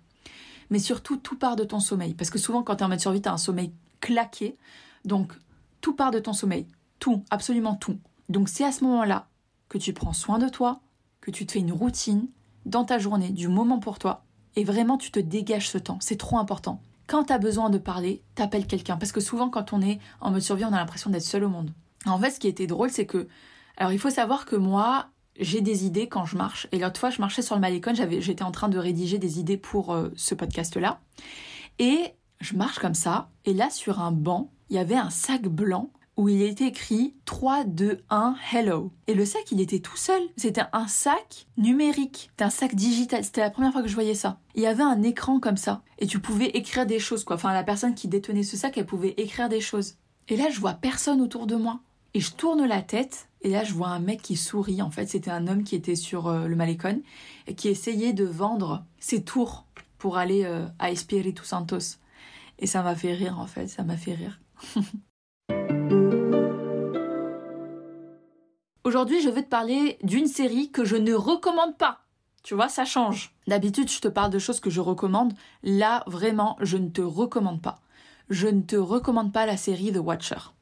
Mais 0.70 0.78
surtout, 0.78 1.16
tout 1.16 1.36
part 1.36 1.56
de 1.56 1.64
ton 1.64 1.80
sommeil. 1.80 2.14
Parce 2.14 2.30
que 2.30 2.38
souvent, 2.38 2.62
quand 2.62 2.76
tu 2.76 2.82
es 2.82 2.86
en 2.86 2.88
mode 2.88 3.00
survie, 3.00 3.22
tu 3.22 3.28
as 3.28 3.32
un 3.32 3.38
sommeil 3.38 3.72
claqué. 4.00 4.56
Donc, 5.04 5.32
tout 5.80 5.94
part 5.94 6.10
de 6.10 6.18
ton 6.18 6.32
sommeil. 6.32 6.66
Tout, 6.98 7.24
absolument 7.30 7.74
tout. 7.74 7.98
Donc, 8.28 8.48
c'est 8.48 8.64
à 8.64 8.72
ce 8.72 8.84
moment-là 8.84 9.28
que 9.68 9.78
tu 9.78 9.92
prends 9.92 10.12
soin 10.12 10.38
de 10.38 10.48
toi, 10.48 10.80
que 11.20 11.30
tu 11.30 11.46
te 11.46 11.52
fais 11.52 11.58
une 11.60 11.72
routine 11.72 12.28
dans 12.66 12.84
ta 12.84 12.98
journée, 12.98 13.30
du 13.30 13.48
moment 13.48 13.78
pour 13.78 13.98
toi. 13.98 14.24
Et 14.56 14.64
vraiment, 14.64 14.98
tu 14.98 15.10
te 15.10 15.20
dégages 15.20 15.68
ce 15.68 15.78
temps. 15.78 15.98
C'est 16.00 16.16
trop 16.16 16.38
important. 16.38 16.80
Quand 17.06 17.24
tu 17.24 17.32
as 17.32 17.38
besoin 17.38 17.70
de 17.70 17.78
parler, 17.78 18.22
t'appelles 18.34 18.66
quelqu'un. 18.66 18.96
Parce 18.96 19.12
que 19.12 19.20
souvent, 19.20 19.50
quand 19.50 19.72
on 19.72 19.82
est 19.82 19.98
en 20.20 20.30
mode 20.30 20.40
survie, 20.40 20.64
on 20.64 20.72
a 20.72 20.78
l'impression 20.78 21.10
d'être 21.10 21.22
seul 21.22 21.44
au 21.44 21.48
monde. 21.48 21.72
En 22.06 22.18
fait, 22.18 22.30
ce 22.30 22.40
qui 22.40 22.48
était 22.48 22.66
drôle, 22.66 22.90
c'est 22.90 23.06
que 23.06 23.28
alors 23.76 23.92
il 23.92 23.98
faut 23.98 24.10
savoir 24.10 24.46
que 24.46 24.56
moi, 24.56 25.08
j'ai 25.38 25.60
des 25.60 25.84
idées 25.84 26.08
quand 26.08 26.24
je 26.24 26.36
marche. 26.36 26.68
Et 26.72 26.78
l'autre 26.78 27.00
fois, 27.00 27.10
je 27.10 27.20
marchais 27.20 27.42
sur 27.42 27.54
le 27.54 27.60
Malécon, 27.60 27.92
j'étais 27.94 28.44
en 28.44 28.52
train 28.52 28.68
de 28.68 28.78
rédiger 28.78 29.18
des 29.18 29.40
idées 29.40 29.56
pour 29.56 29.92
euh, 29.92 30.10
ce 30.16 30.34
podcast-là. 30.34 31.00
Et 31.78 32.14
je 32.40 32.54
marche 32.54 32.78
comme 32.78 32.94
ça, 32.94 33.30
et 33.44 33.54
là, 33.54 33.70
sur 33.70 34.00
un 34.00 34.12
banc, 34.12 34.50
il 34.70 34.76
y 34.76 34.78
avait 34.78 34.96
un 34.96 35.10
sac 35.10 35.42
blanc 35.42 35.90
où 36.16 36.28
il 36.28 36.42
était 36.42 36.68
écrit 36.68 37.14
3, 37.24 37.64
2, 37.64 38.00
1, 38.10 38.36
hello. 38.52 38.92
Et 39.06 39.14
le 39.14 39.24
sac, 39.24 39.50
il 39.50 39.60
était 39.60 39.80
tout 39.80 39.96
seul. 39.96 40.22
C'était 40.36 40.62
un 40.72 40.86
sac 40.86 41.46
numérique. 41.56 42.28
C'était 42.30 42.44
un 42.44 42.50
sac 42.50 42.74
digital. 42.74 43.24
C'était 43.24 43.40
la 43.40 43.50
première 43.50 43.72
fois 43.72 43.82
que 43.82 43.88
je 43.88 43.94
voyais 43.94 44.14
ça. 44.14 44.38
Il 44.54 44.62
y 44.62 44.66
avait 44.66 44.82
un 44.82 45.02
écran 45.02 45.40
comme 45.40 45.56
ça. 45.56 45.82
Et 45.98 46.06
tu 46.06 46.20
pouvais 46.20 46.48
écrire 46.50 46.86
des 46.86 46.98
choses, 46.98 47.24
quoi. 47.24 47.36
Enfin, 47.36 47.52
la 47.52 47.64
personne 47.64 47.94
qui 47.94 48.08
détenait 48.08 48.42
ce 48.42 48.56
sac, 48.56 48.78
elle 48.78 48.86
pouvait 48.86 49.14
écrire 49.16 49.48
des 49.48 49.60
choses. 49.60 49.96
Et 50.28 50.36
là, 50.36 50.50
je 50.50 50.60
vois 50.60 50.74
personne 50.74 51.20
autour 51.20 51.46
de 51.46 51.56
moi. 51.56 51.80
Et 52.14 52.20
je 52.20 52.32
tourne 52.32 52.64
la 52.64 52.80
tête 52.80 53.28
et 53.44 53.50
là 53.50 53.64
je 53.64 53.74
vois 53.74 53.88
un 53.88 53.98
mec 53.98 54.22
qui 54.22 54.36
sourit. 54.36 54.82
En 54.82 54.90
fait, 54.90 55.06
c'était 55.06 55.32
un 55.32 55.48
homme 55.48 55.64
qui 55.64 55.74
était 55.74 55.96
sur 55.96 56.28
euh, 56.28 56.46
le 56.46 56.54
Malecon 56.54 57.02
et 57.48 57.54
qui 57.56 57.68
essayait 57.68 58.12
de 58.12 58.24
vendre 58.24 58.84
ses 59.00 59.24
tours 59.24 59.66
pour 59.98 60.16
aller 60.16 60.44
euh, 60.44 60.66
à 60.78 60.92
Espiritu 60.92 61.44
Santos. 61.44 61.98
Et 62.60 62.66
ça 62.66 62.82
m'a 62.82 62.94
fait 62.94 63.14
rire 63.14 63.40
en 63.40 63.48
fait, 63.48 63.66
ça 63.66 63.82
m'a 63.82 63.96
fait 63.96 64.14
rire. 64.14 64.40
Aujourd'hui, 68.84 69.22
je 69.22 69.30
vais 69.30 69.42
te 69.42 69.48
parler 69.48 69.96
d'une 70.02 70.26
série 70.26 70.70
que 70.70 70.84
je 70.84 70.96
ne 70.96 71.14
recommande 71.14 71.78
pas. 71.78 72.00
Tu 72.42 72.54
vois, 72.54 72.68
ça 72.68 72.84
change. 72.84 73.34
D'habitude, 73.46 73.90
je 73.90 73.98
te 73.98 74.08
parle 74.08 74.30
de 74.30 74.38
choses 74.38 74.60
que 74.60 74.68
je 74.68 74.82
recommande. 74.82 75.32
Là, 75.62 76.04
vraiment, 76.06 76.58
je 76.60 76.76
ne 76.76 76.90
te 76.90 77.00
recommande 77.00 77.62
pas. 77.62 77.80
Je 78.28 78.46
ne 78.46 78.60
te 78.60 78.76
recommande 78.76 79.32
pas 79.32 79.46
la 79.46 79.56
série 79.56 79.90
The 79.90 79.96
Watcher. 79.96 80.52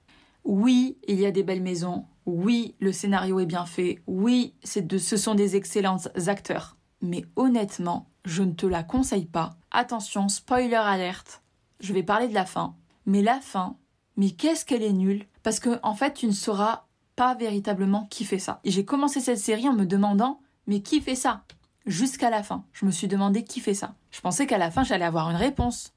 Oui, 0.44 0.98
il 1.08 1.18
y 1.18 1.26
a 1.26 1.32
des 1.32 1.42
belles 1.42 1.62
maisons. 1.62 2.04
Oui, 2.24 2.76
le 2.78 2.92
scénario 2.92 3.40
est 3.40 3.46
bien 3.46 3.66
fait. 3.66 4.00
Oui, 4.06 4.54
ce 4.62 5.16
sont 5.16 5.34
des 5.34 5.56
excellents 5.56 6.02
acteurs. 6.28 6.76
Mais 7.00 7.24
honnêtement, 7.34 8.06
je 8.24 8.44
ne 8.44 8.52
te 8.52 8.66
la 8.66 8.84
conseille 8.84 9.26
pas. 9.26 9.56
Attention, 9.72 10.28
spoiler 10.28 10.76
alerte. 10.76 11.42
Je 11.80 11.92
vais 11.92 12.04
parler 12.04 12.28
de 12.28 12.34
la 12.34 12.46
fin. 12.46 12.76
Mais 13.04 13.22
la 13.22 13.40
fin, 13.40 13.76
mais 14.16 14.30
qu'est-ce 14.30 14.64
qu'elle 14.64 14.84
est 14.84 14.92
nulle? 14.92 15.26
Parce 15.42 15.58
que 15.58 15.80
en 15.82 15.94
fait, 15.94 16.14
tu 16.14 16.28
ne 16.28 16.32
sauras 16.32 16.84
pas 17.16 17.34
véritablement 17.34 18.06
qui 18.10 18.24
fait 18.24 18.38
ça. 18.38 18.60
J'ai 18.64 18.84
commencé 18.84 19.20
cette 19.20 19.38
série 19.38 19.68
en 19.68 19.74
me 19.74 19.86
demandant, 19.86 20.40
mais 20.66 20.82
qui 20.82 21.00
fait 21.00 21.14
ça? 21.14 21.44
Jusqu'à 21.86 22.30
la 22.30 22.42
fin, 22.42 22.64
je 22.72 22.86
me 22.86 22.90
suis 22.90 23.08
demandé 23.08 23.44
qui 23.44 23.60
fait 23.60 23.74
ça. 23.74 23.94
Je 24.10 24.20
pensais 24.20 24.46
qu'à 24.46 24.58
la 24.58 24.70
fin, 24.70 24.84
j'allais 24.84 25.04
avoir 25.04 25.30
une 25.30 25.36
réponse. 25.36 25.92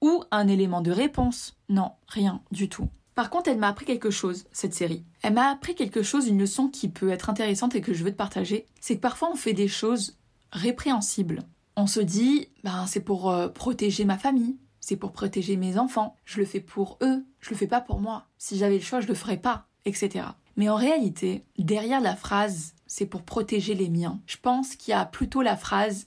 Ou 0.00 0.22
un 0.30 0.48
élément 0.48 0.80
de 0.80 0.92
réponse. 0.92 1.56
Non, 1.68 1.92
rien 2.06 2.42
du 2.50 2.68
tout. 2.68 2.88
Par 3.14 3.30
contre, 3.30 3.48
elle 3.48 3.58
m'a 3.58 3.68
appris 3.68 3.86
quelque 3.86 4.10
chose, 4.10 4.44
cette 4.52 4.74
série. 4.74 5.04
Elle 5.22 5.34
m'a 5.34 5.50
appris 5.50 5.74
quelque 5.74 6.02
chose, 6.02 6.26
une 6.26 6.38
leçon 6.38 6.68
qui 6.68 6.88
peut 6.88 7.10
être 7.10 7.30
intéressante 7.30 7.74
et 7.74 7.80
que 7.80 7.94
je 7.94 8.02
veux 8.02 8.10
te 8.10 8.16
partager. 8.16 8.66
C'est 8.80 8.96
que 8.96 9.00
parfois 9.00 9.30
on 9.32 9.36
fait 9.36 9.52
des 9.52 9.68
choses 9.68 10.18
répréhensibles. 10.50 11.42
On 11.76 11.86
se 11.86 12.00
dit, 12.00 12.48
ben 12.64 12.86
c'est 12.86 13.00
pour 13.00 13.30
euh, 13.30 13.48
protéger 13.48 14.04
ma 14.04 14.18
famille, 14.18 14.56
c'est 14.80 14.96
pour 14.96 15.12
protéger 15.12 15.56
mes 15.56 15.78
enfants, 15.78 16.16
je 16.24 16.38
le 16.38 16.44
fais 16.44 16.60
pour 16.60 16.98
eux, 17.02 17.24
je 17.40 17.50
le 17.50 17.56
fais 17.56 17.66
pas 17.66 17.80
pour 17.80 18.00
moi. 18.00 18.26
Si 18.36 18.58
j'avais 18.58 18.76
le 18.76 18.84
choix, 18.84 19.00
je 19.00 19.08
le 19.08 19.14
ferais 19.14 19.38
pas, 19.38 19.66
etc. 19.84 20.26
Mais 20.56 20.68
en 20.68 20.76
réalité, 20.76 21.44
derrière 21.58 22.00
la 22.00 22.16
phrase 22.16 22.74
c'est 22.86 23.06
pour 23.06 23.22
protéger 23.22 23.74
les 23.74 23.88
miens, 23.88 24.20
je 24.26 24.36
pense 24.40 24.76
qu'il 24.76 24.92
y 24.92 24.94
a 24.94 25.04
plutôt 25.04 25.42
la 25.42 25.56
phrase 25.56 26.06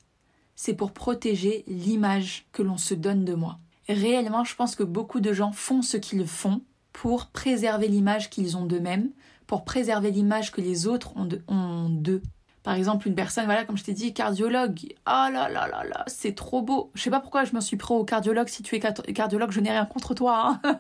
c'est 0.56 0.74
pour 0.74 0.92
protéger 0.92 1.64
l'image 1.68 2.48
que 2.52 2.64
l'on 2.64 2.78
se 2.78 2.94
donne 2.94 3.26
de 3.26 3.36
moi. 3.36 3.60
réellement, 3.88 4.44
je 4.44 4.56
pense 4.56 4.76
que 4.76 4.84
beaucoup 4.84 5.20
de 5.20 5.32
gens 5.32 5.52
font 5.52 5.82
ce 5.82 5.98
qu'ils 5.98 6.28
font 6.28 6.62
pour 6.94 7.28
préserver 7.28 7.88
l'image 7.88 8.30
qu'ils 8.30 8.58
ont 8.58 8.66
d'eux-mêmes, 8.66 9.12
pour 9.46 9.64
préserver 9.64 10.12
l'image 10.12 10.52
que 10.52 10.62
les 10.62 10.88
autres 10.88 11.14
ont 11.16 11.90
d'eux. 11.90 12.22
Par 12.68 12.76
exemple, 12.76 13.08
une 13.08 13.16
personne, 13.16 13.46
voilà, 13.46 13.64
comme 13.64 13.78
je 13.78 13.84
t'ai 13.86 13.94
dit, 13.94 14.14
cardiologue. 14.14 14.78
Oh 15.06 15.30
là 15.32 15.48
là 15.48 15.70
là 15.70 15.86
là, 15.86 16.04
c'est 16.08 16.36
trop 16.36 16.62
beau. 16.62 16.92
Je 16.96 17.02
sais 17.02 17.10
pas 17.10 17.22
pourquoi 17.22 17.46
je 17.46 17.56
me 17.56 17.62
suis 17.62 17.78
pris 17.78 17.94
au 17.94 18.04
cardiologue. 18.04 18.50
Si 18.50 18.62
tu 18.62 18.76
es 18.76 18.80
cardiologue, 18.82 19.52
je 19.52 19.62
n'ai 19.62 19.72
rien 19.72 19.86
contre 19.86 20.14
toi. 20.14 20.60
Hein. 20.66 20.78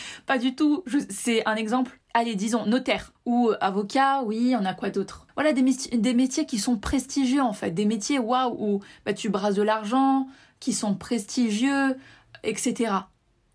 pas 0.26 0.38
du 0.38 0.56
tout. 0.56 0.82
C'est 1.08 1.46
un 1.46 1.54
exemple. 1.54 2.00
Allez, 2.18 2.34
disons 2.34 2.64
notaire 2.64 3.12
ou 3.26 3.50
avocat. 3.60 4.22
Oui, 4.22 4.54
on 4.58 4.64
a 4.64 4.72
quoi 4.72 4.90
d'autre? 4.90 5.26
Voilà 5.34 5.52
des, 5.52 5.62
métiers 5.62 6.46
qui 6.46 6.58
sont 6.58 6.78
prestigieux 6.78 7.42
en 7.42 7.52
fait. 7.52 7.72
Des 7.72 7.84
métiers, 7.84 8.18
waouh, 8.18 8.56
où 8.58 8.80
bah, 9.04 9.12
tu 9.12 9.28
brasses 9.28 9.56
de 9.56 9.62
l'argent, 9.62 10.26
qui 10.58 10.72
sont 10.72 10.94
prestigieux, 10.94 11.96
etc 12.42 12.92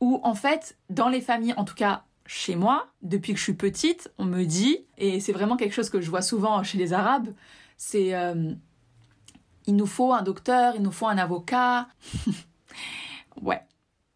où 0.02 0.20
en 0.24 0.34
fait, 0.34 0.78
dans 0.90 1.08
les 1.08 1.22
familles, 1.22 1.54
en 1.56 1.64
tout 1.64 1.76
cas 1.76 2.04
chez 2.26 2.56
moi, 2.56 2.88
depuis 3.02 3.34
que 3.34 3.40
je 3.40 3.44
suis 3.44 3.54
petite, 3.54 4.12
on 4.18 4.26
me 4.26 4.44
dit, 4.44 4.86
et 4.98 5.20
c'est 5.20 5.32
vraiment 5.32 5.56
quelque 5.56 5.74
chose 5.74 5.90
que 5.90 6.02
je 6.02 6.10
vois 6.10 6.22
souvent 6.22 6.64
chez 6.64 6.78
les 6.78 6.92
Arabes, 6.92 7.30
c'est 7.78 8.14
euh, 8.16 8.54
il 9.68 9.76
nous 9.76 9.86
faut 9.86 10.12
un 10.12 10.24
docteur, 10.24 10.76
il 10.76 10.82
nous 10.82 10.92
faut 10.92 11.08
un 11.08 11.18
avocat. 11.18 11.88
ouais, 13.42 13.62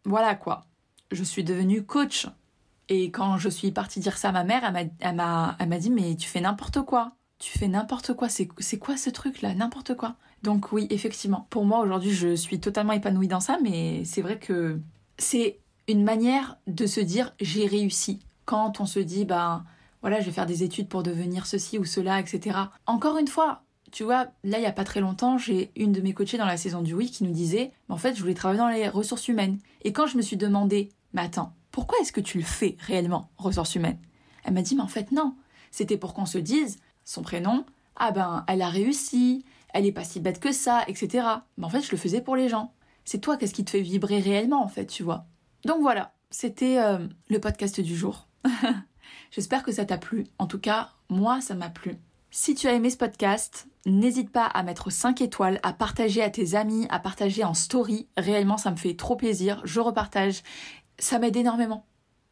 voilà 0.04 0.34
quoi. 0.34 0.66
Je 1.12 1.22
suis 1.22 1.44
devenue 1.44 1.84
coach. 1.84 2.26
Et 2.88 3.10
quand 3.10 3.36
je 3.38 3.48
suis 3.48 3.72
partie 3.72 4.00
dire 4.00 4.16
ça 4.16 4.28
à 4.28 4.32
ma 4.32 4.44
mère, 4.44 4.62
elle 5.00 5.16
m'a 5.16 5.78
dit 5.78 5.90
mais 5.90 6.16
tu 6.16 6.28
fais 6.28 6.40
n'importe 6.40 6.82
quoi. 6.82 7.12
Tu 7.38 7.58
fais 7.58 7.68
n'importe 7.68 8.14
quoi. 8.14 8.28
C'est 8.28 8.78
quoi 8.78 8.96
ce 8.96 9.10
truc 9.10 9.42
là 9.42 9.54
N'importe 9.54 9.94
quoi. 9.96 10.16
Donc 10.42 10.72
oui, 10.72 10.86
effectivement. 10.90 11.46
Pour 11.50 11.64
moi 11.64 11.80
aujourd'hui, 11.80 12.12
je 12.12 12.34
suis 12.34 12.60
totalement 12.60 12.92
épanouie 12.92 13.28
dans 13.28 13.40
ça, 13.40 13.58
mais 13.62 14.04
c'est 14.04 14.22
vrai 14.22 14.38
que 14.38 14.80
c'est 15.18 15.58
une 15.88 16.04
manière 16.04 16.58
de 16.66 16.86
se 16.86 17.00
dire 17.00 17.34
j'ai 17.40 17.66
réussi. 17.66 18.20
Quand 18.44 18.80
on 18.80 18.86
se 18.86 19.00
dit 19.00 19.24
ben 19.24 19.64
voilà, 20.02 20.20
je 20.20 20.26
vais 20.26 20.32
faire 20.32 20.46
des 20.46 20.62
études 20.62 20.88
pour 20.88 21.02
devenir 21.02 21.46
ceci 21.46 21.78
ou 21.78 21.84
cela, 21.84 22.20
etc. 22.20 22.58
Encore 22.86 23.18
une 23.18 23.28
fois, 23.28 23.64
tu 23.90 24.04
vois, 24.04 24.28
là 24.44 24.58
il 24.58 24.62
y 24.62 24.66
a 24.66 24.72
pas 24.72 24.84
très 24.84 25.00
longtemps, 25.00 25.36
j'ai 25.36 25.72
une 25.74 25.92
de 25.92 26.00
mes 26.00 26.14
coachées 26.14 26.38
dans 26.38 26.46
la 26.46 26.56
saison 26.56 26.82
du 26.82 26.94
oui 26.94 27.10
qui 27.10 27.24
nous 27.24 27.32
disait 27.32 27.72
en 27.88 27.96
fait, 27.96 28.14
je 28.14 28.20
voulais 28.20 28.34
travailler 28.34 28.60
dans 28.60 28.68
les 28.68 28.88
ressources 28.88 29.28
humaines. 29.28 29.58
Et 29.82 29.92
quand 29.92 30.06
je 30.06 30.16
me 30.16 30.22
suis 30.22 30.36
demandé 30.36 30.90
mais 31.12 31.22
attends, 31.22 31.52
pourquoi 31.76 31.98
est-ce 32.00 32.10
que 32.10 32.22
tu 32.22 32.38
le 32.38 32.44
fais 32.44 32.78
réellement, 32.80 33.28
ressources 33.36 33.74
humaines? 33.74 33.98
Elle 34.44 34.54
m'a 34.54 34.62
dit 34.62 34.76
mais 34.76 34.82
en 34.82 34.88
fait 34.88 35.12
non, 35.12 35.36
c'était 35.70 35.98
pour 35.98 36.14
qu'on 36.14 36.24
se 36.24 36.38
dise 36.38 36.78
son 37.04 37.20
prénom, 37.20 37.66
ah 37.96 38.12
ben 38.12 38.46
elle 38.48 38.62
a 38.62 38.70
réussi, 38.70 39.44
elle 39.74 39.84
est 39.84 39.92
pas 39.92 40.02
si 40.02 40.18
bête 40.18 40.40
que 40.40 40.52
ça, 40.52 40.84
etc. 40.88 41.26
Mais 41.58 41.66
en 41.66 41.68
fait, 41.68 41.82
je 41.82 41.90
le 41.90 41.98
faisais 41.98 42.22
pour 42.22 42.34
les 42.34 42.48
gens. 42.48 42.72
C'est 43.04 43.18
toi 43.18 43.36
qu'est-ce 43.36 43.52
qui 43.52 43.62
te 43.62 43.72
fait 43.72 43.82
vibrer 43.82 44.20
réellement 44.20 44.64
en 44.64 44.68
fait, 44.68 44.86
tu 44.86 45.02
vois? 45.02 45.26
Donc 45.66 45.82
voilà, 45.82 46.14
c'était 46.30 46.78
euh, 46.78 47.06
le 47.28 47.40
podcast 47.40 47.78
du 47.78 47.94
jour. 47.94 48.26
J'espère 49.30 49.62
que 49.62 49.70
ça 49.70 49.84
t'a 49.84 49.98
plu. 49.98 50.24
En 50.38 50.46
tout 50.46 50.58
cas, 50.58 50.92
moi, 51.10 51.42
ça 51.42 51.54
m'a 51.54 51.68
plu. 51.68 51.98
Si 52.30 52.54
tu 52.54 52.68
as 52.68 52.72
aimé 52.72 52.88
ce 52.88 52.96
podcast, 52.96 53.66
n'hésite 53.84 54.30
pas 54.30 54.46
à 54.46 54.62
mettre 54.62 54.90
5 54.90 55.20
étoiles, 55.20 55.60
à 55.62 55.74
partager 55.74 56.22
à 56.22 56.30
tes 56.30 56.54
amis, 56.54 56.86
à 56.88 57.00
partager 57.00 57.44
en 57.44 57.52
story. 57.52 58.08
Réellement, 58.16 58.56
ça 58.56 58.70
me 58.70 58.76
fait 58.76 58.94
trop 58.94 59.16
plaisir. 59.16 59.60
Je 59.64 59.80
repartage. 59.80 60.42
Ça 60.98 61.18
m'aide 61.18 61.36
énormément. 61.36 61.86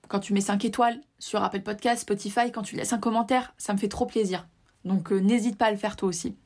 Quand 0.08 0.20
tu 0.20 0.32
mets 0.32 0.40
5 0.40 0.64
étoiles 0.64 1.00
sur 1.18 1.42
Apple 1.42 1.62
Podcast, 1.62 2.02
Spotify, 2.02 2.52
quand 2.52 2.62
tu 2.62 2.76
laisses 2.76 2.92
un 2.92 2.98
commentaire, 2.98 3.54
ça 3.58 3.72
me 3.72 3.78
fait 3.78 3.88
trop 3.88 4.06
plaisir. 4.06 4.46
Donc 4.84 5.12
euh, 5.12 5.18
n'hésite 5.18 5.56
pas 5.56 5.66
à 5.66 5.70
le 5.70 5.76
faire 5.76 5.96
toi 5.96 6.08
aussi. 6.08 6.36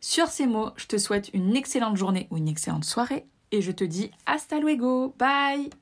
Sur 0.00 0.28
ces 0.28 0.46
mots, 0.46 0.70
je 0.76 0.86
te 0.86 0.98
souhaite 0.98 1.30
une 1.32 1.56
excellente 1.56 1.96
journée 1.96 2.26
ou 2.30 2.36
une 2.36 2.48
excellente 2.48 2.84
soirée 2.84 3.26
et 3.50 3.62
je 3.62 3.72
te 3.72 3.84
dis 3.84 4.10
hasta 4.26 4.58
luego. 4.58 5.14
Bye 5.18 5.72